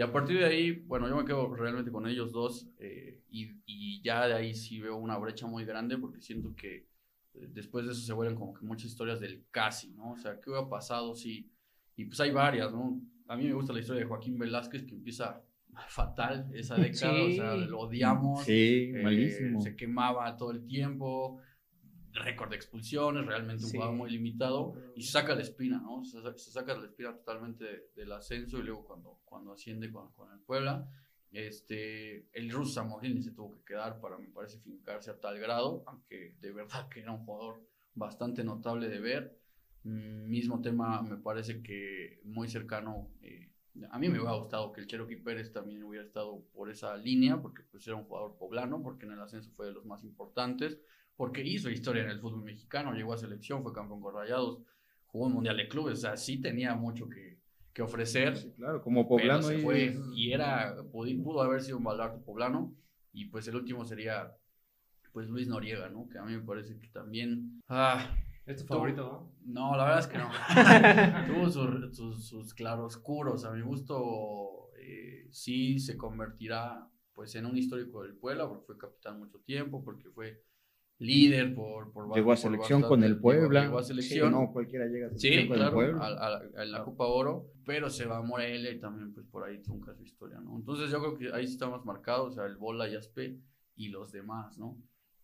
[0.00, 3.50] Y a partir de ahí, bueno, yo me quedo realmente con ellos dos eh, y,
[3.66, 6.86] y ya de ahí sí veo una brecha muy grande porque siento que
[7.34, 10.12] eh, después de eso se vuelven como que muchas historias del casi, ¿no?
[10.12, 11.50] O sea, ¿qué hubiera pasado si...?
[11.96, 12.98] Y pues hay varias, ¿no?
[13.28, 15.42] A mí me gusta la historia de Joaquín Velázquez que empieza
[15.88, 17.64] fatal esa década, o sea, Sí.
[17.66, 18.42] lo odiamos.
[18.42, 19.60] Sí, eh, malísimo.
[19.60, 21.40] Se quemaba todo el tiempo,
[22.12, 23.76] récord de expulsiones, realmente un Sí.
[23.76, 26.04] jugador muy limitado, y se saca la espina, ¿no?
[26.04, 30.10] Se, se saca la espina totalmente de- del ascenso y luego cuando, cuando asciende con,
[30.12, 30.88] con el Puebla,
[31.32, 35.84] este, el ruso Zamorini se tuvo que quedar para, me parece, fincarse a tal grado,
[35.86, 37.62] aunque de verdad que era un jugador
[37.94, 39.36] bastante notable de ver.
[39.84, 43.08] Mm, mismo tema, me parece que muy cercano.
[43.22, 43.46] eh,
[43.90, 47.40] a mí me hubiera gustado que el Cherokee Pérez también hubiera estado por esa línea,
[47.40, 50.78] porque pues era un jugador poblano, porque en el ascenso fue de los más importantes,
[51.20, 54.62] porque hizo historia en el fútbol mexicano, llegó a selección, fue campeón con Rayados,
[55.08, 57.38] jugó en Mundial de Clubes, o sea, sí tenía mucho que,
[57.74, 59.42] que ofrecer, Sí, claro, como pero poblano.
[59.42, 62.74] se ahí fue, es- y era, pudo haber sido un baluarte poblano,
[63.12, 64.34] y pues el último sería,
[65.12, 66.08] pues Luis Noriega, ¿no?
[66.08, 69.30] Que a mí me parece que también, ah, ¿Es tu favorito?
[69.44, 70.30] no, la verdad es que no.
[71.26, 73.44] Tuvo sus, sus, sus claroscuros.
[73.44, 78.78] A mi gusto, eh, sí se convertirá pues en un histórico del Puebla, porque fue
[78.78, 80.42] capitán mucho tiempo, porque fue
[81.00, 81.92] líder por...
[81.92, 83.62] por Llegó a selección bastante- con el Puebla.
[83.64, 84.30] Llegó a Sí, selección.
[84.32, 86.04] no, cualquiera llega a Sí, selección con el claro, Puebla.
[86.06, 89.42] a, a- a la Copa Oro, pero se va a Morelia y también pues por
[89.44, 90.56] ahí trunca su historia, ¿no?
[90.56, 93.38] Entonces yo creo que ahí sí estamos marcados, o sea, el Bola y Aspe
[93.76, 94.76] y los demás, ¿no?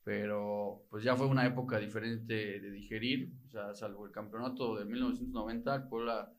[0.03, 4.85] Pero pues ya fue una época diferente de digerir, o sea, salvo el campeonato de
[4.85, 6.33] 1990, el Puebla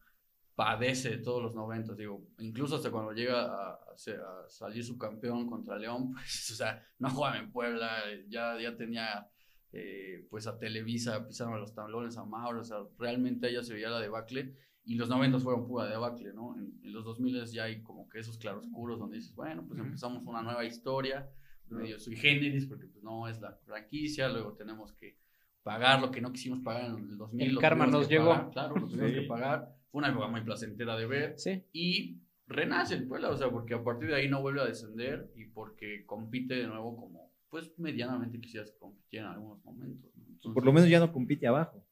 [0.57, 5.45] padece de todos los 90, digo, incluso hasta cuando llega a, a salir su campeón
[5.47, 7.89] contra León, pues, o sea, no jugaba en Puebla,
[8.27, 9.29] ya, ya tenía
[9.71, 13.89] eh, pues a Televisa pisaron los tablones a Mauro, o sea, realmente ella se veía
[13.91, 16.55] la debacle y los 90 fueron pura debacle, ¿no?
[16.57, 20.23] En, en los 2000 ya hay como que esos claroscuros donde dices, bueno, pues empezamos
[20.25, 21.29] una nueva historia,
[21.69, 25.17] medio sui generis, porque pues no es la franquicia, luego tenemos que
[25.61, 27.47] pagar lo que no quisimos pagar en el 2000.
[27.49, 28.29] El karma nos llegó.
[28.29, 29.15] pagar, claro, lo tuvimos Sí.
[29.19, 29.76] que pagar.
[29.91, 31.63] Fue una época muy placentera de ver Sí.
[31.73, 35.31] y renace el Puebla, o sea, porque a partir de ahí no vuelve a descender
[35.35, 40.11] y porque compite de nuevo como, pues medianamente quisieras que compitiera en algunos momentos.
[40.15, 40.23] ¿no?
[40.27, 41.83] Entonces, Por lo menos ya no compite abajo.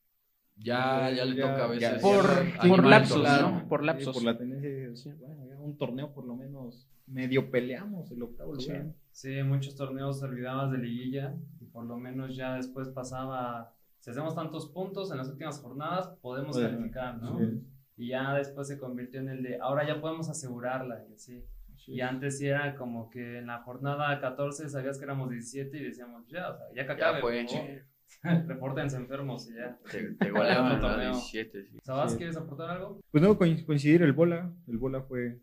[0.58, 1.82] ya, ya le Ya- toca a veces.
[1.82, 3.24] ya- Por- ya- por lapsos.
[3.42, 3.68] ¿no?
[3.68, 4.14] Por Sí, lapsos.
[4.16, 5.12] por la tendencia de, Sí.
[5.20, 8.70] bueno, ya un torneo por lo menos medio peleamos el octavo Sí.
[8.70, 8.94] lugar.
[9.12, 14.36] Sí, muchos torneos olvidabas de liguilla y por lo menos ya después pasaba, si hacemos
[14.36, 16.76] tantos puntos en las últimas jornadas, podemos Podemos.
[16.78, 17.38] calificar, ¿no?
[17.40, 17.62] Sí.
[17.98, 21.44] Y ya después se convirtió en el de, ahora ya podemos asegurarla, y así.
[21.88, 25.84] Y antes sí era como que en la jornada 14 sabías que éramos 17 y
[25.84, 27.46] decíamos, ya, o sea, ya que Ya acabe, fue.
[27.46, 27.86] por favor.
[28.48, 29.78] Repórtense enfermos y ya.
[29.92, 31.12] Te, te goleaban Torneo.
[31.12, 31.78] 17, sí.
[31.84, 32.12] ¿Sabas?
[32.12, 32.18] Sí.
[32.18, 33.00] ¿Quieres aportar algo?
[33.12, 34.52] Pues no, coin- coincidir el Bola.
[34.68, 35.42] El Bola fue,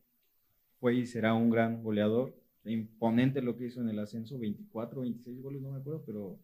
[0.81, 2.35] fue y será un gran goleador.
[2.65, 6.38] Imponente lo que hizo en el ascenso, 24, 26 goles, no me acuerdo, pero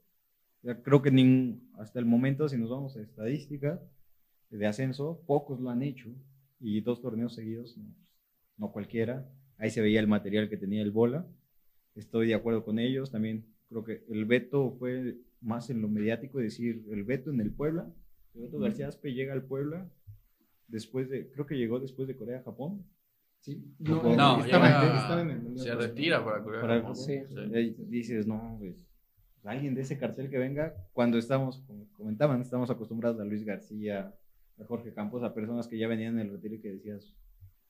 [0.63, 3.81] ya creo que nin- hasta el momento, si nos vamos a estadísticas
[4.51, 6.09] de ascenso, pocos lo han hecho
[6.61, 7.85] y dos torneos seguidos, no,
[8.57, 9.29] no cualquiera.
[9.59, 11.27] Ahí se veía el material que tenía el Bola.
[11.95, 13.11] Estoy de acuerdo con ellos.
[13.11, 17.41] También creo que el veto fue más en lo mediático, es decir, el veto en
[17.41, 17.93] el Puebla.
[18.35, 19.89] El Beto García Aspe llega al Puebla
[20.69, 22.85] después de, creo que llegó después de Corea-Japón.
[23.41, 23.65] Sí.
[23.79, 26.61] No, No, No, estaba, llega- estaba en el Mundial se retira para Corea.
[26.61, 26.97] Para- Japón.
[26.97, 27.15] Sí.
[27.89, 28.85] Dices, no, pues,
[29.45, 34.15] alguien de ese cartel que venga, cuando estamos, como comentaban, estamos acostumbrados a Luis García,
[34.61, 37.15] a Jorge Campos, a personas que ya venían en el retiro y que decías,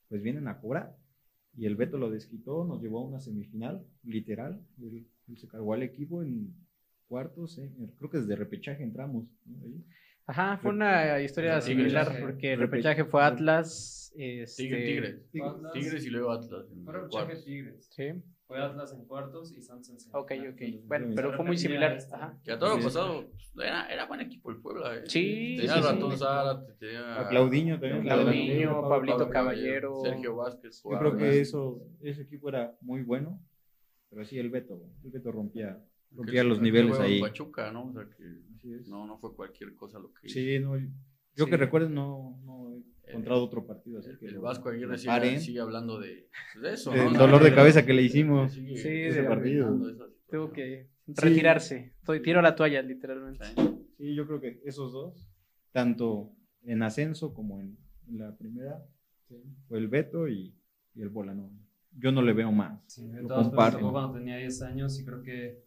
[0.09, 0.97] pues vienen a cobrar.
[1.57, 4.63] Y el Beto lo desquitó, nos llevó a una semifinal, literal.
[4.81, 6.55] Él, él se cargó al equipo en
[7.07, 9.27] cuartos, eh, creo que desde repechaje entramos.
[9.47, 9.63] ¿no?
[9.65, 9.85] Ahí.
[10.27, 14.13] Ajá, fue una historia similar porque el Repe- repechaje fue Atlas.
[14.15, 15.53] Este, Tigre- Tigres.
[15.73, 16.67] Tigres y luego Atlas.
[16.85, 17.45] Fue repechaje cuartos.
[17.47, 17.89] Tigres.
[17.91, 18.05] Sí,
[18.49, 20.79] Fue Atlas en cuartos y Santos en ok, semifinal.
[20.81, 20.87] ok.
[20.89, 21.93] Bueno, pero fue muy similar.
[21.93, 22.15] este.
[22.15, 22.41] Ajá.
[22.43, 24.97] Que a todo lo pasado pues, era, era buen equipo el Puebla.
[24.97, 25.03] ¿eh?
[25.05, 25.89] Sí, Tenía sí, a sí.
[25.89, 28.03] Ratón Zárate, tenía A Claudinho también.
[28.03, 30.01] Claudinho, Pablo Pablito Caballero.
[30.03, 30.83] Sergio Vázquez.
[30.83, 33.39] Yo creo que eso, ese equipo era muy bueno,
[34.09, 35.79] pero sí el Beto, el Beto rompía,
[36.13, 37.21] rompía los niveles ahí.
[37.21, 37.89] Pachuca, ¿no?
[37.89, 38.25] O sea que
[38.87, 40.75] no, no fue cualquier cosa lo que Sí, no,
[41.39, 41.51] Yo Sí.
[41.51, 42.75] que recuerden, no, no
[43.07, 44.11] he encontrado otro partido así.
[44.11, 46.91] El, que el Vasco Aguirre sigue, sigue hablando de, pues, de eso.
[46.91, 47.19] Del ¿no?
[47.19, 48.53] Dolor de cabeza que le hicimos.
[48.53, 49.75] Sí, ese partido.
[50.31, 51.15] Tuvo que Sí.
[51.17, 51.95] retirarse.
[52.01, 53.45] Estoy- Tiró la toalla, literalmente.
[53.57, 53.87] Sí.
[53.97, 55.27] Sí, yo creo que esos dos,
[55.73, 56.33] tanto
[56.65, 58.85] en ascenso como en la primera,
[59.69, 60.55] fue el Beto y,
[60.95, 61.35] y el Bola.
[61.35, 61.51] No,
[61.97, 62.81] yo no le veo más.
[62.87, 63.91] Sí, Lo comparto.
[63.91, 65.65] cuando tenía 10 años y creo que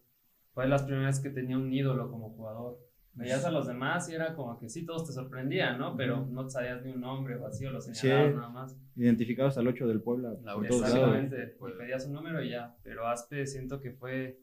[0.52, 2.78] fue de las primeras que tenía un ídolo como jugador.
[3.14, 5.94] Veías a los demás y era como que sí, todos te sorprendían, ¿no?
[5.96, 8.36] Pero no sabías ni un nombre o así, o lo señalabas Sí.
[8.36, 8.76] nada más.
[8.96, 10.82] Identificados al 8 del Puebla La por todos.
[10.86, 12.74] Exactamente, y pedías un número y ya.
[12.82, 14.40] Pero Aspe siento que fue,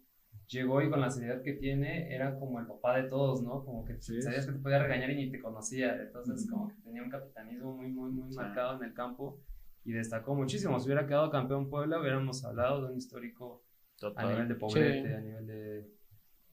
[0.48, 3.66] llegó y con la seriedad que tiene, era como el papá de todos, ¿no?
[3.66, 4.22] Como que Sí.
[4.22, 5.96] sabías que te podía regañar y ni te conocía.
[6.00, 8.38] Entonces, como que tenía un capitalismo muy, muy, muy Sí.
[8.38, 9.40] marcado en el campo
[9.84, 10.80] y destacó muchísimo.
[10.80, 13.64] Si hubiera quedado campeón Puebla, hubiéramos hablado de un histórico
[13.96, 14.30] a Total.
[14.30, 15.88] nivel de pobrete, a nivel de,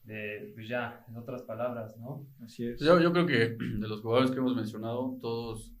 [0.07, 2.25] de, pues ya, en otras palabras, ¿no?
[2.41, 2.79] Así es.
[2.79, 5.73] Yo, yo creo que de los jugadores que hemos mencionado, todos,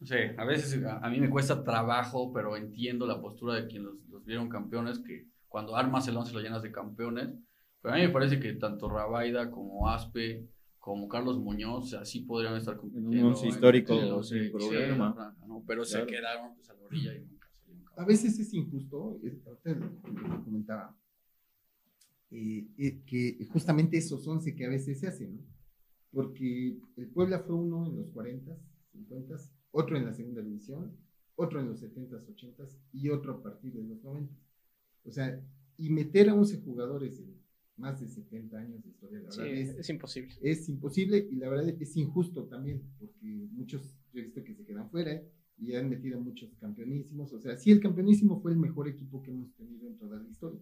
[0.00, 3.68] no sé, a veces a, a mí me cuesta trabajo, pero entiendo la postura de
[3.68, 7.30] quienes los, los vieron campeones, que cuando armas el once lo llenas de campeones.
[7.80, 10.48] Pero a mí me parece que tanto Rabaida como Aspe,
[10.80, 13.28] como Carlos Muñoz, o sea, sí podrían estar compitiendo.
[13.28, 15.36] once histórico, sin histórico problema.
[15.46, 15.62] ¿no?
[15.64, 20.44] Pero se quedaron pues, a la orilla y nunca salieron A veces es injusto, lo
[20.44, 20.96] comentaba,
[22.30, 25.42] eh, eh, que justamente esos 11 que a veces se hacen, ¿no?
[26.10, 28.56] Porque el Puebla fue uno en los 40,
[28.92, 29.36] 50,
[29.70, 30.96] otro en la segunda división,
[31.36, 34.34] otro en los 70, 80 y otro a partir de los 90.
[35.04, 35.40] O sea,
[35.76, 37.36] y meter a 11 jugadores en
[37.76, 40.34] más de 70 años de historia, la Sí, verdad es, es imposible.
[40.42, 44.64] es imposible y la verdad es injusto también, porque muchos, yo he visto que se
[44.64, 45.22] quedan fuera
[45.58, 47.32] y han metido muchos campeonísimos.
[47.32, 50.28] O sea, sí, el campeonísimo fue el mejor equipo que hemos tenido en toda la
[50.28, 50.60] historia,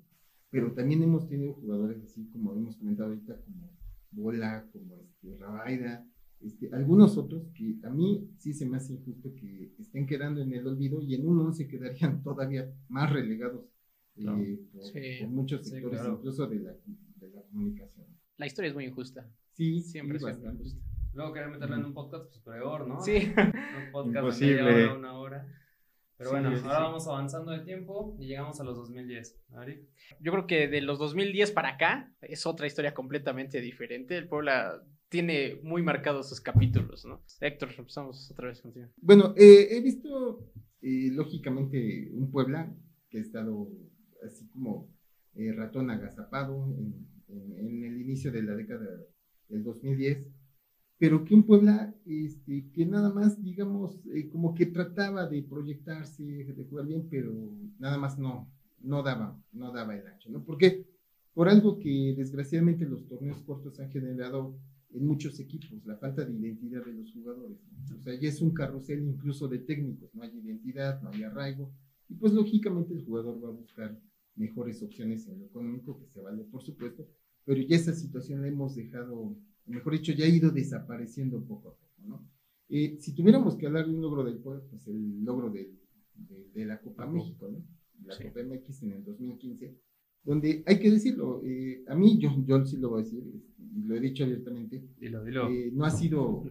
[0.57, 3.71] pero también hemos tenido jugadores así como hemos comentado ahorita, como
[4.11, 6.07] Bola, como este, Rabaida,
[6.41, 10.53] este, algunos otros que a mí sí se me hace injusto que estén quedando en
[10.53, 13.67] el olvido y en un 11 quedarían todavía más relegados
[14.17, 15.01] eh, por, Sí.
[15.21, 16.17] por muchos Sí, sectores, claro.
[16.19, 16.73] incluso de la,
[17.17, 18.07] de la comunicación.
[18.39, 19.31] La historia es muy injusta.
[19.53, 20.63] Sí, Siempre, sí, siempre bastante.
[20.69, 20.81] injusta.
[21.15, 23.01] Luego querer meterla en un podcast, pues peor, ¿no?
[23.01, 23.13] Sí.
[23.87, 24.57] Un podcast Imposible.
[24.57, 25.47] de media hora, una hora.
[26.19, 26.83] Pero Sí, bueno, sí, ahora sí.
[26.85, 29.39] vamos avanzando de tiempo y llegamos a los 2010.
[29.55, 29.87] Ari.
[30.21, 34.17] Yo creo que de los 2010 para acá es otra historia completamente diferente.
[34.17, 37.23] El Puebla tiene muy marcados sus capítulos, ¿no?
[37.41, 38.89] Héctor, empezamos otra vez contigo.
[38.97, 40.51] Bueno, eh, he visto,
[40.83, 42.75] eh, lógicamente, un Puebla
[43.09, 43.69] que ha estado
[44.25, 44.89] así como
[45.35, 48.87] eh, ratón agazapado en, en- en el inicio de la década
[49.49, 50.27] del 2010,
[50.99, 56.23] pero que un Puebla este, que nada más, digamos, eh, como que trataba de proyectarse,
[56.23, 57.33] de jugar bien, pero
[57.79, 60.43] nada más no, no daba, no daba el ancho, ¿no?
[60.45, 60.87] Porque
[61.35, 64.59] por algo que desgraciadamente los torneos cortos han generado
[64.95, 67.59] en muchos equipos, la falta de identidad de los jugadores.
[67.95, 71.71] O sea, ya es un carrusel incluso de técnicos, no hay identidad, no hay arraigo,
[72.09, 74.01] y pues lógicamente el jugador va a buscar
[74.37, 77.07] mejores opciones en lo económico, que se vale por supuesto,
[77.45, 81.75] pero ya esa situación la hemos dejado, mejor dicho, ya ha ido desapareciendo poco a
[81.75, 82.29] poco, ¿no?
[82.69, 85.73] Eh, si tuviéramos que hablar de un logro del pueblo, pues el logro de,
[86.55, 87.59] de la Copa México, ¿no?
[88.05, 88.25] La Sí.
[88.25, 89.75] Copa MX en el 2015,
[90.25, 93.83] donde hay que decirlo, eh, a mí, yo, yo sí lo voy a decir, y
[93.85, 95.49] lo he dicho abiertamente, Dilo, dilo.
[95.49, 96.45] eh, no ha sido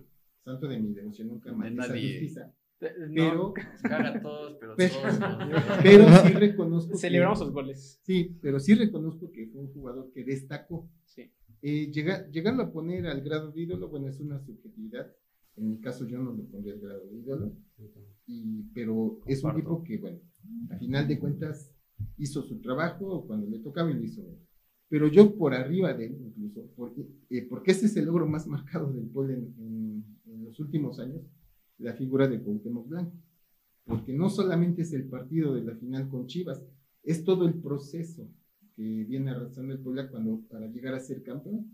[0.44, 2.12] santo de mi devoción nunca De Matías nadie.
[2.20, 5.80] Justiza, No, pero, Nos caga a todos, pero Pero- todos.
[5.84, 8.00] pero sí reconozco que- celebramos sus goles.
[8.04, 10.90] Sí, pero sí reconozco que fue un jugador que destacó.
[11.06, 11.32] Sí.
[11.68, 15.08] Eh, llegar, llegarlo a poner al grado de ídolo, bueno, es una subjetividad.
[15.56, 17.46] En mi caso yo no lo pondría al grado de ídolo,
[18.28, 20.20] y, pero es un tipo que, bueno,
[20.70, 21.72] a final de cuentas
[22.18, 24.38] hizo su trabajo cuando le tocaba y lo hizo bien.
[24.90, 27.02] Pero yo por arriba de él, incluso, porque,
[27.32, 31.00] eh, porque ese es el logro más marcado del pueblo en, en- en los últimos
[31.00, 31.24] años,
[31.80, 33.18] la figura de Cuauhtémoc Blanco.
[33.86, 36.62] Porque no solamente es el partido de la final con Chivas,
[37.02, 38.28] es todo el proceso
[38.76, 41.72] que viene arrastrando el Puebla cuando, para llegar a ser campeón.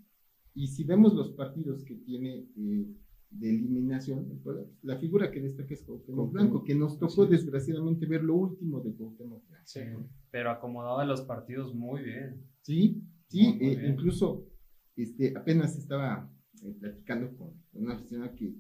[0.54, 2.86] Y si vemos los partidos que tiene eh,
[3.30, 7.30] de eliminación, el Puebla, la figura que destaca es Cuauhtémoc Blanco, que nos tocó es.
[7.32, 9.66] desgraciadamente ver lo último de Cuauhtémoc Blanco.
[9.66, 9.80] Sí,
[10.30, 12.44] pero acomodaba los partidos muy bien.
[12.62, 13.92] Sí, sí, Muy, muy eh, bien.
[13.94, 14.48] incluso
[14.96, 16.30] este, apenas estaba
[16.64, 18.54] eh, platicando con una aficionada que,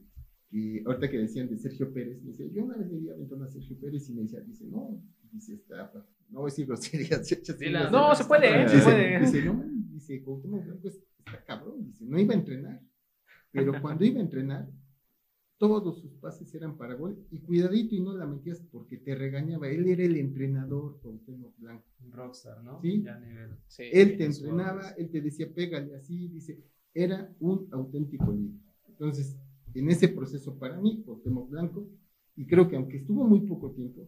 [0.49, 3.43] que ahorita que decían de Sergio Pérez, me dice, yo una vez le di aventón
[3.43, 5.91] a Sergio Pérez y me decía, dice, no, dice, está,
[6.32, 9.19] no voy a decir groserías, No, se puede, se Dice, puede.
[9.19, 12.82] dice, no, man", dice, Cuauhtémoc Blanco es- está cabrón, dice, no iba a entrenar,
[13.51, 14.69] pero cuando iba a entrenar,
[15.57, 19.67] todos sus pases eran para gol, y cuidadito y no la metías porque te regañaba,
[19.69, 21.86] él era el entrenador, Cuauhtémoc Blanco.
[22.09, 22.82] Rockstar, ¿no?
[22.82, 23.03] Sí.
[23.03, 23.51] Ya nivel.
[23.67, 23.84] Sí.
[23.91, 26.63] Él te entrenaba, él te decía, pégale así, dice,
[26.93, 28.59] era un auténtico líder.
[28.88, 29.38] Entonces,
[29.75, 31.88] en ese proceso para mí, Cuauhtémoc Blanco,
[32.36, 34.07] y creo que aunque estuvo muy poco tiempo,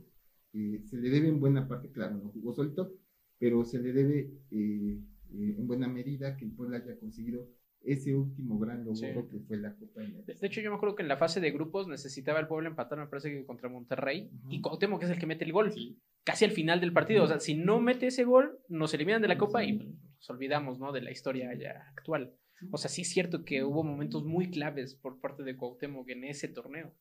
[0.53, 2.93] eh, se le debe en buena parte, claro, no jugó solito,
[3.39, 4.19] pero se le debe
[4.51, 4.99] eh,
[5.31, 7.47] eh, en buena medida que el pueblo haya conseguido
[7.81, 9.07] ese último gran logro Sí.
[9.29, 10.01] que fue la Copa.
[10.01, 12.69] De de hecho, yo me acuerdo que en la fase de grupos necesitaba el pueblo
[12.69, 15.99] empatar, me parece que contra Monterrey, y Cuauhtémoc es el que mete el gol, Sí.
[16.23, 17.23] casi al final del partido.
[17.23, 20.79] O sea, si no mete ese gol, nos eliminan de la Copa y nos olvidamos,
[20.79, 20.93] ¿no?
[20.93, 22.33] De la historia ya actual.
[22.71, 26.23] O sea, sí es cierto que hubo momentos muy claves por parte de Cuauhtémoc en
[26.23, 26.93] ese torneo.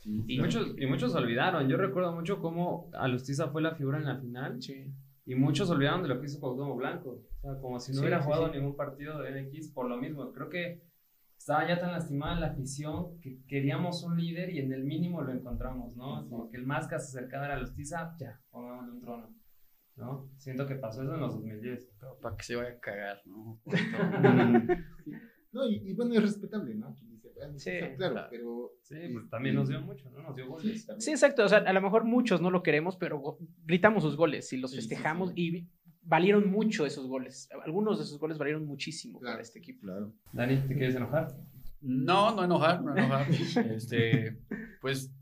[0.00, 1.68] Sí, Y muchos, y muchos olvidaron.
[1.68, 4.60] Yo recuerdo mucho cómo Alustiza fue la figura en la final.
[4.60, 4.86] Sí.
[5.26, 7.10] Y muchos olvidaron de lo que hizo Cuauhtémoc Blanco.
[7.10, 8.58] O sea, como si no Sí, hubiera sí, jugado sí.
[8.58, 10.32] ningún partido de MX por lo mismo.
[10.32, 10.82] Creo que
[11.36, 15.32] estaba ya tan lastimada la afición que queríamos un líder y en el mínimo lo
[15.32, 16.28] encontramos, ¿no?
[16.28, 19.34] Como que el más que se acercaba era Alustiza, ya, pongámosle un trono.
[19.96, 20.30] ¿No?
[20.38, 21.90] Siento que pasó eso en los 2010.
[22.00, 23.60] Pero para que se vaya a cagar, ¿no?
[25.52, 26.94] No, y, y bueno, es respetable, ¿no?
[27.56, 28.28] Sí, claro, claro.
[28.30, 28.72] pero...
[28.82, 30.22] Sí, pues este, también nos dio mucho, ¿no?
[30.22, 30.86] Nos dio goles.
[30.86, 31.00] también.
[31.00, 31.44] Sí, exacto.
[31.44, 34.70] O sea, a lo mejor muchos no lo queremos, pero gritamos sus goles y los
[34.70, 35.34] Sí, festejamos sí.
[35.36, 35.68] y
[36.02, 37.48] valieron mucho esos goles.
[37.64, 39.34] Algunos de esos goles valieron muchísimo Claro.
[39.34, 39.82] para este equipo.
[39.82, 40.12] Claro.
[40.32, 41.28] Dani, ¿te quieres enojar?
[41.80, 43.26] No, no enojar, no enojar.
[43.74, 44.38] Este,
[44.80, 45.12] pues,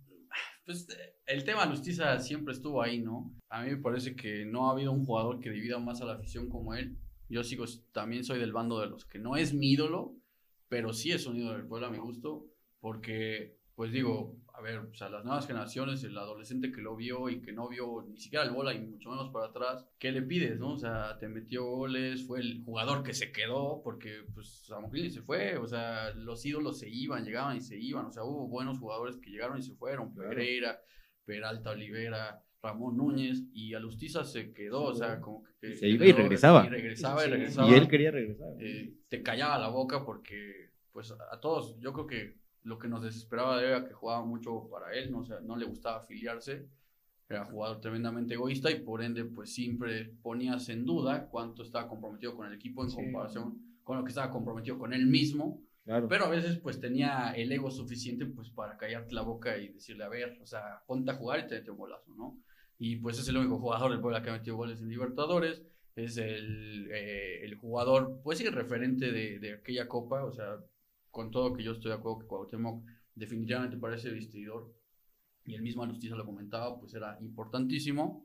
[0.64, 0.86] pues
[1.26, 3.32] el tema Lustiza siempre estuvo ahí, ¿no?
[3.50, 6.14] A mí me parece que no ha habido un jugador que divida más a la
[6.14, 6.96] afición como él.
[7.28, 10.14] Yo sigo, también soy del bando de los que no es mi ídolo,
[10.68, 12.46] pero sí es un ídolo del pueblo a mi gusto,
[12.80, 17.28] porque, pues digo, a ver, o sea, las nuevas generaciones, el adolescente que lo vio
[17.28, 20.22] y que no vio ni siquiera el bola y mucho menos para atrás, ¿qué le
[20.22, 20.74] pides, no?
[20.74, 25.22] O sea, te metió goles, fue el jugador que se quedó, porque, pues, Samuel se
[25.22, 28.78] fue, o sea, los ídolos se iban, llegaban y se iban, o sea, hubo buenos
[28.78, 30.14] jugadores que llegaron y se fueron.
[30.14, 30.80] Pereira,
[31.24, 35.76] Peralta Olivera, Ramón Núñez, y Alustiza se quedó, o sea, como que...
[35.76, 36.64] Se iba y regresaba.
[36.66, 37.30] Y regresaba y Sí.
[37.30, 38.48] regresaba Y él quería regresar.
[38.58, 43.02] eh, te callaba la boca porque, pues, a todos, yo creo que lo que nos
[43.02, 46.66] desesperaba era que jugaba mucho para él, no, o sea, no le gustaba afiliarse,
[47.28, 51.88] era un jugador tremendamente egoísta y por ende, pues, siempre ponías en duda cuánto estaba
[51.88, 52.96] comprometido con el equipo en Sí.
[52.96, 56.08] comparación con lo que estaba comprometido con él mismo, Claro.
[56.08, 60.04] pero a veces, pues, tenía el ego suficiente, pues, para callarte la boca y decirle,
[60.04, 62.38] a ver, o sea, ponte a jugar y te mete un golazo, ¿no?
[62.78, 65.62] Y, pues, es el único jugador del Puebla que ha metido goles en Libertadores,
[65.96, 70.58] es el, eh, el jugador, pues sí, referente de, de aquella copa, o sea,
[71.10, 74.72] con todo que yo estoy de acuerdo que Cuauhtémoc definitivamente parece vestidor,
[75.44, 78.24] y el mismo Alustiza lo comentaba, pues era importantísimo,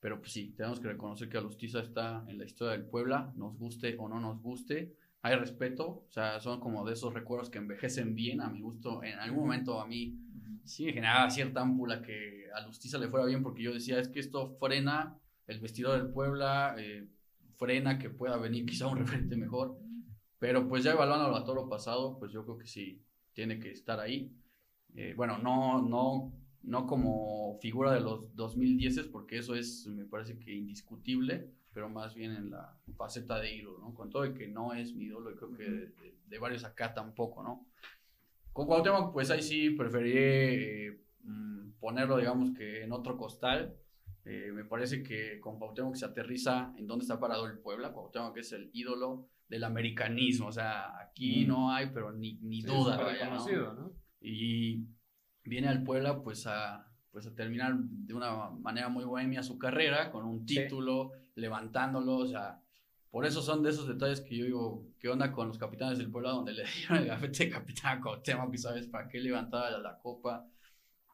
[0.00, 3.56] pero pues sí, tenemos que reconocer que Alustiza está en la historia del Puebla, nos
[3.56, 7.58] guste o no nos guste, hay respeto, o sea, son como de esos recuerdos que
[7.58, 10.18] envejecen bien, a mi gusto, en algún momento a mí
[10.66, 14.08] sí me generaba cierta ámpula que a Lustiza le fuera bien porque yo decía, es
[14.08, 17.08] que esto frena el vestidor del Puebla, eh,
[17.56, 19.78] frena que pueda venir quizá un referente mejor,
[20.38, 23.02] pero pues ya evaluando a todo lo pasado, pues yo creo que sí,
[23.32, 24.32] tiene que estar ahí.
[24.94, 30.38] Eh, bueno, no, no, no como figura de los 2010 porque eso es, me parece
[30.38, 33.94] que indiscutible, pero más bien en la faceta de ídolo, ¿no?
[33.94, 36.64] Con todo el que no es mi ídolo, y creo que de, de- de varios
[36.64, 37.66] acá tampoco, ¿no?
[38.56, 43.76] Con Cuauhtémoc, pues ahí sí preferiré eh, mm, ponerlo, digamos que en otro costal.
[44.24, 47.92] Eh, me parece que con Cuauhtémoc se aterriza en dónde está parado el Puebla.
[47.92, 50.46] Cuauhtémoc es el ídolo del americanismo.
[50.46, 51.48] O sea, aquí Mm.
[51.48, 52.96] no hay, pero ni, ni Sí, duda.
[52.96, 53.72] vaya, ¿no?
[53.74, 53.92] ¿no?
[54.22, 54.86] Y
[55.44, 60.10] viene al Puebla pues a, pues a terminar de una manera muy bohemia su carrera,
[60.10, 60.54] con un Sí.
[60.62, 62.58] título, levantándolo, o sea,
[63.10, 66.10] por eso son de esos detalles que yo digo, ¿qué onda con los capitanes del
[66.10, 69.70] Puebla donde le dieron el gafete de capitán a Cuauhtémoc y sabes para qué levantaba
[69.70, 70.46] la, la copa?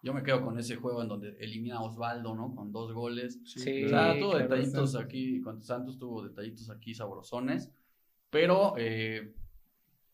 [0.02, 2.52] Yo me quedo con ese juego en donde elimina a Osvaldo, ¿no?
[2.56, 3.38] Con dos goles.
[3.44, 7.70] Sí, O sea, tuvo claro, detallitos aquí, con Santos tuvo detallitos aquí sabrosones,
[8.28, 9.32] pero eh,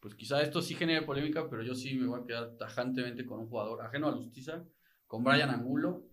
[0.01, 3.41] pues quizá esto sí genere polémica, pero yo sí me voy a quedar tajantemente con
[3.41, 4.63] un jugador ajeno a Justicia,
[5.07, 6.05] con Brian Angulo,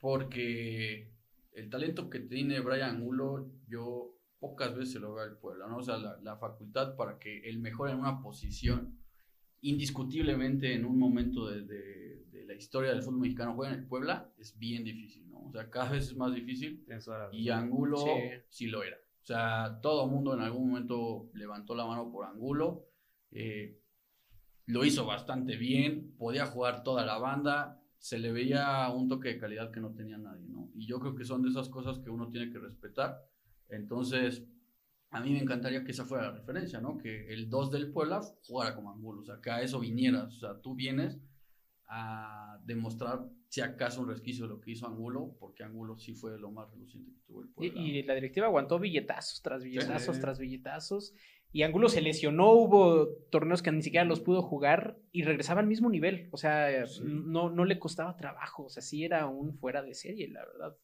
[0.00, 1.12] porque
[1.52, 5.76] el talento que tiene Brian Angulo, yo pocas veces se lo veo al Puebla, ¿no?
[5.78, 8.98] O sea, la, la facultad para que él mejore en una posición,
[9.60, 13.86] indiscutiblemente en un momento de, de- de la historia del fútbol mexicano juega en el
[13.86, 15.46] Puebla, es bien difícil, ¿no?
[15.46, 16.84] O sea, cada vez es más difícil
[17.32, 18.12] y Angulo Sí.
[18.48, 18.66] sí.
[18.66, 18.96] lo era.
[19.22, 22.86] O sea, todo el mundo en algún momento levantó la mano por Angulo.
[23.32, 23.76] eh,
[24.66, 29.38] lo hizo bastante bien, podía jugar toda la banda, se le veía un toque de
[29.38, 30.70] calidad que no tenía nadie, ¿no?
[30.74, 33.20] Y yo creo que son de esas cosas que uno tiene que respetar.
[33.70, 34.44] Entonces,
[35.10, 36.96] a mí me encantaría que esa fuera la referencia, ¿no?
[36.98, 40.38] Que el 2 del Puebla jugara como Angulo, o sea, que a eso vinieras, o
[40.40, 41.18] sea, tú vienes
[41.92, 46.38] a demostrar si acaso un resquicio de lo que hizo Angulo, porque Angulo sí fue
[46.38, 47.80] lo más reluciente que tuvo el Puebla.
[47.80, 50.20] y la directiva aguantó billetazos tras billetazos Sí.
[50.22, 51.14] tras billetazos.
[51.52, 55.66] y Angulo se lesionó, hubo torneos que ni siquiera los pudo jugar y regresaba al
[55.66, 56.28] mismo nivel.
[56.30, 56.68] O sea,
[57.02, 58.66] no, no le costaba trabajo.
[58.66, 60.76] O sea, sí era un fuera de serie, la verdad.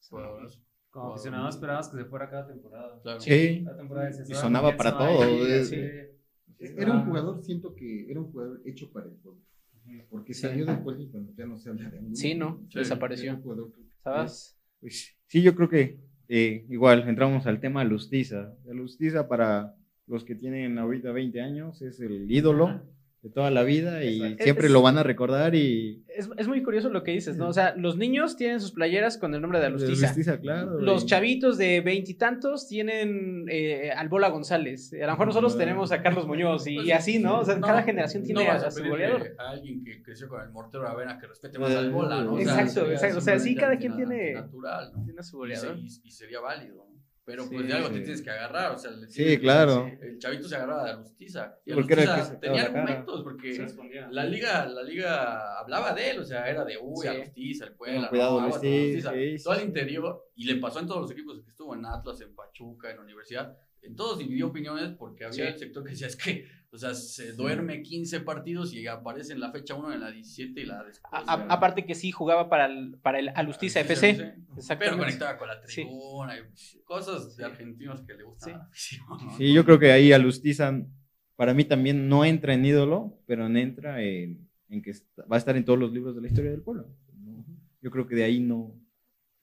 [0.97, 3.21] Como aficionado esperabas que se fuera cada temporada.
[3.21, 3.67] Sí,
[4.29, 5.25] y sonaba para todo.
[6.59, 9.43] Era un jugador, siento que era un jugador hecho para el pueblo.
[10.09, 12.17] Porque salió del pueblo y cuando ya no se habla de Angulo.
[12.17, 12.67] Sí, ¿no?
[12.75, 13.39] Desapareció.
[14.03, 14.59] ¿Sabes?
[14.81, 18.55] Pues, sí, yo creo que eh, igual entramos al tema Lustiza.
[18.65, 19.77] Lustiza para
[20.07, 22.81] los que tienen ahorita 20 años, es el ídolo
[23.27, 26.05] de toda la vida y siempre lo van a recordar y...
[26.09, 27.49] Es, muy curioso lo que dices, ¿no?
[27.49, 30.07] O sea, los niños tienen sus playeras con el nombre de Alustiza.
[30.07, 30.81] Alustiza, claro.
[30.81, 34.93] Los chavitos de veintitantos tienen eh, al Bola González.
[34.95, 37.41] A lo mejor nosotros tenemos a Carlos Muñoz y, pues así, ¿no?
[37.41, 39.35] O sea, cada generación tiene a, su goleador.
[39.39, 42.39] A alguien que creció con el mortero Avena que respete más al Bola, ¿no?
[42.39, 43.19] exacto, exacto.
[43.19, 45.05] O sea, sí, cada quien tiene, natural, ¿no?
[45.05, 45.77] tiene su goleador.
[45.79, 46.87] Y, y sería válido,
[47.27, 49.91] Pero pues de algo te tienes que agarrar, o sea, sí, claro.
[50.01, 51.59] El chavito se agarraba de Alustiza.
[51.65, 53.67] Y Alustiza tenía argumentos, porque
[54.11, 58.09] la liga, la liga hablaba de él, o sea, era de uy, Alustiza, el Puebla,
[58.11, 59.13] cuidado, no, Alustiza,
[59.43, 62.33] todo el interior, y le pasó en todos los equipos que estuvo en Atlas, en
[62.33, 66.17] Pachuca, en la universidad, en todos dividió opiniones porque había el sector que decía, es
[66.17, 70.11] que o sea, se duerme 15 partidos y aparece en la fecha 1 en la
[70.11, 71.11] 17 y la después.
[71.27, 74.35] aparte que sí jugaba para el, para el Alustiza FC.
[74.79, 76.43] Pero conectaba con la tribuna y
[76.85, 78.69] cosas de argentinos que le gustan.
[78.73, 78.99] Sí.
[79.55, 80.85] yo creo que ahí Alustiza,
[81.35, 85.57] para mí también no entra en ídolo, pero entra en, en, que va a estar
[85.57, 86.89] en todos los libros de la historia del pueblo.
[87.81, 88.75] Yo creo que de ahí no,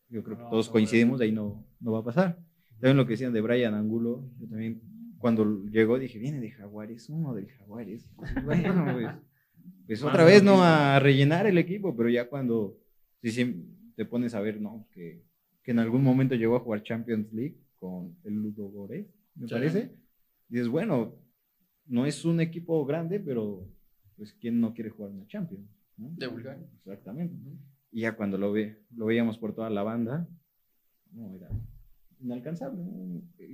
[0.09, 2.37] yo creo que todos coincidimos, de ahí no, no va a pasar.
[2.83, 4.81] También lo que decían de Brian Angulo, yo también
[5.17, 8.09] cuando llegó dije, viene de Jaguares, uno del Jaguares.
[8.43, 9.09] Bueno, pues,
[9.87, 12.77] pues otra vez no a rellenar el equipo, pero ya cuando
[13.21, 14.85] te pones a ver, ¿no?
[14.91, 15.23] Que,
[15.63, 19.95] que, en algún momento llegó a jugar Champions League con el Ludo Gore, me parece.
[20.49, 21.15] Dices, bueno,
[21.85, 23.65] no es un equipo grande, pero
[24.17, 25.69] pues ¿quién no quiere jugar una Champions?
[25.95, 26.67] De Bulgaria.
[26.79, 27.33] Exactamente.
[27.93, 30.27] Y ya cuando lo, ve, lo veíamos por toda la banda,
[31.13, 31.47] no, era
[32.23, 32.83] inalcanzable.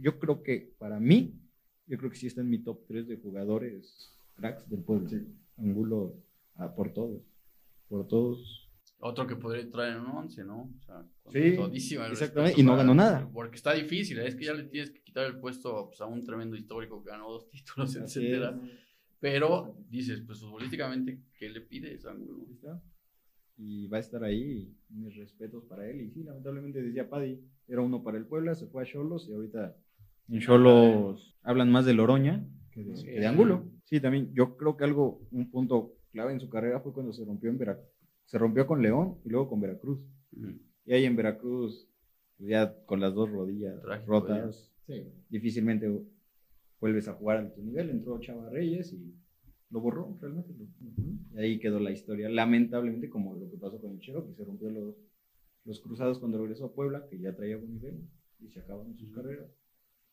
[0.01, 1.39] Yo creo que para mí,
[1.87, 5.09] yo creo que sí está en mi top 3 de jugadores cracks del pueblo.
[5.57, 6.15] Angulo
[6.55, 7.21] ah, por todos.
[7.87, 8.69] Por todos.
[9.01, 10.73] Otro que podría entrar en un 11, ¿no?
[10.77, 12.59] O sea, sí, exactamente.
[12.59, 13.29] Y no ganó nada.
[13.31, 14.19] Porque está difícil.
[14.19, 17.09] Es que ya le tienes que quitar el puesto pues, a un tremendo histórico que
[17.09, 18.59] ganó dos títulos, etcétera.
[19.19, 22.45] Pero dices, pues futbolísticamente, ¿qué le pides a Angulo?
[23.59, 24.73] Y va a estar ahí.
[24.89, 26.01] Mis respetos para él.
[26.01, 29.33] Y sí, lamentablemente decía Paddy, era uno para el Puebla, se fue a Cholos y
[29.33, 29.75] ahorita
[30.29, 33.65] en Cholos hablan más de Loroña que de, Angulo.
[33.85, 37.25] Sí, también yo creo que algo, un punto clave en su carrera fue cuando se
[37.25, 37.87] rompió en Veracruz.
[38.25, 39.99] Se rompió con León y luego con Veracruz.
[40.85, 41.89] Y ahí en Veracruz,
[42.37, 44.71] pues ya con las dos rodillas rotas,
[45.29, 45.89] difícilmente
[46.79, 47.89] vuelves a jugar a tu nivel.
[47.89, 49.15] Entró Chava Reyes y
[49.69, 50.53] lo borró realmente.
[51.33, 52.29] Y ahí quedó la historia.
[52.29, 54.95] Lamentablemente, como lo que pasó con el Chero, que se rompió los,
[55.65, 58.07] los cruzados cuando regresó a Puebla, que ya traía buen nivel
[58.39, 59.49] y se acabaron sus carreras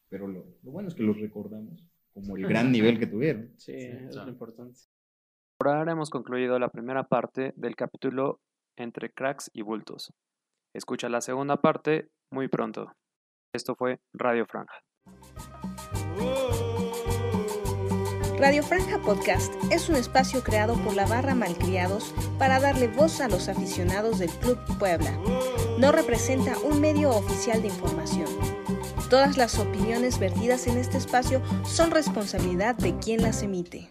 [0.09, 3.53] pero lo, bueno es que los recordamos como el gran nivel que tuvieron.
[3.59, 4.79] Sí, es lo importante.
[5.59, 8.41] Por ahora hemos concluido la primera parte del capítulo
[8.77, 10.13] entre cracks y bultos.
[10.75, 12.93] Escucha la segunda parte muy pronto.
[13.53, 14.81] Esto fue Radio Franja.
[18.39, 23.29] Radio Franja Podcast es un espacio creado por la barra Malcriados para darle voz a
[23.29, 25.11] los aficionados del Club Puebla.
[25.79, 28.27] No representa un medio oficial de información.
[29.09, 33.89] Todas las opiniones vertidas en este espacio son responsabilidad de quien las emite.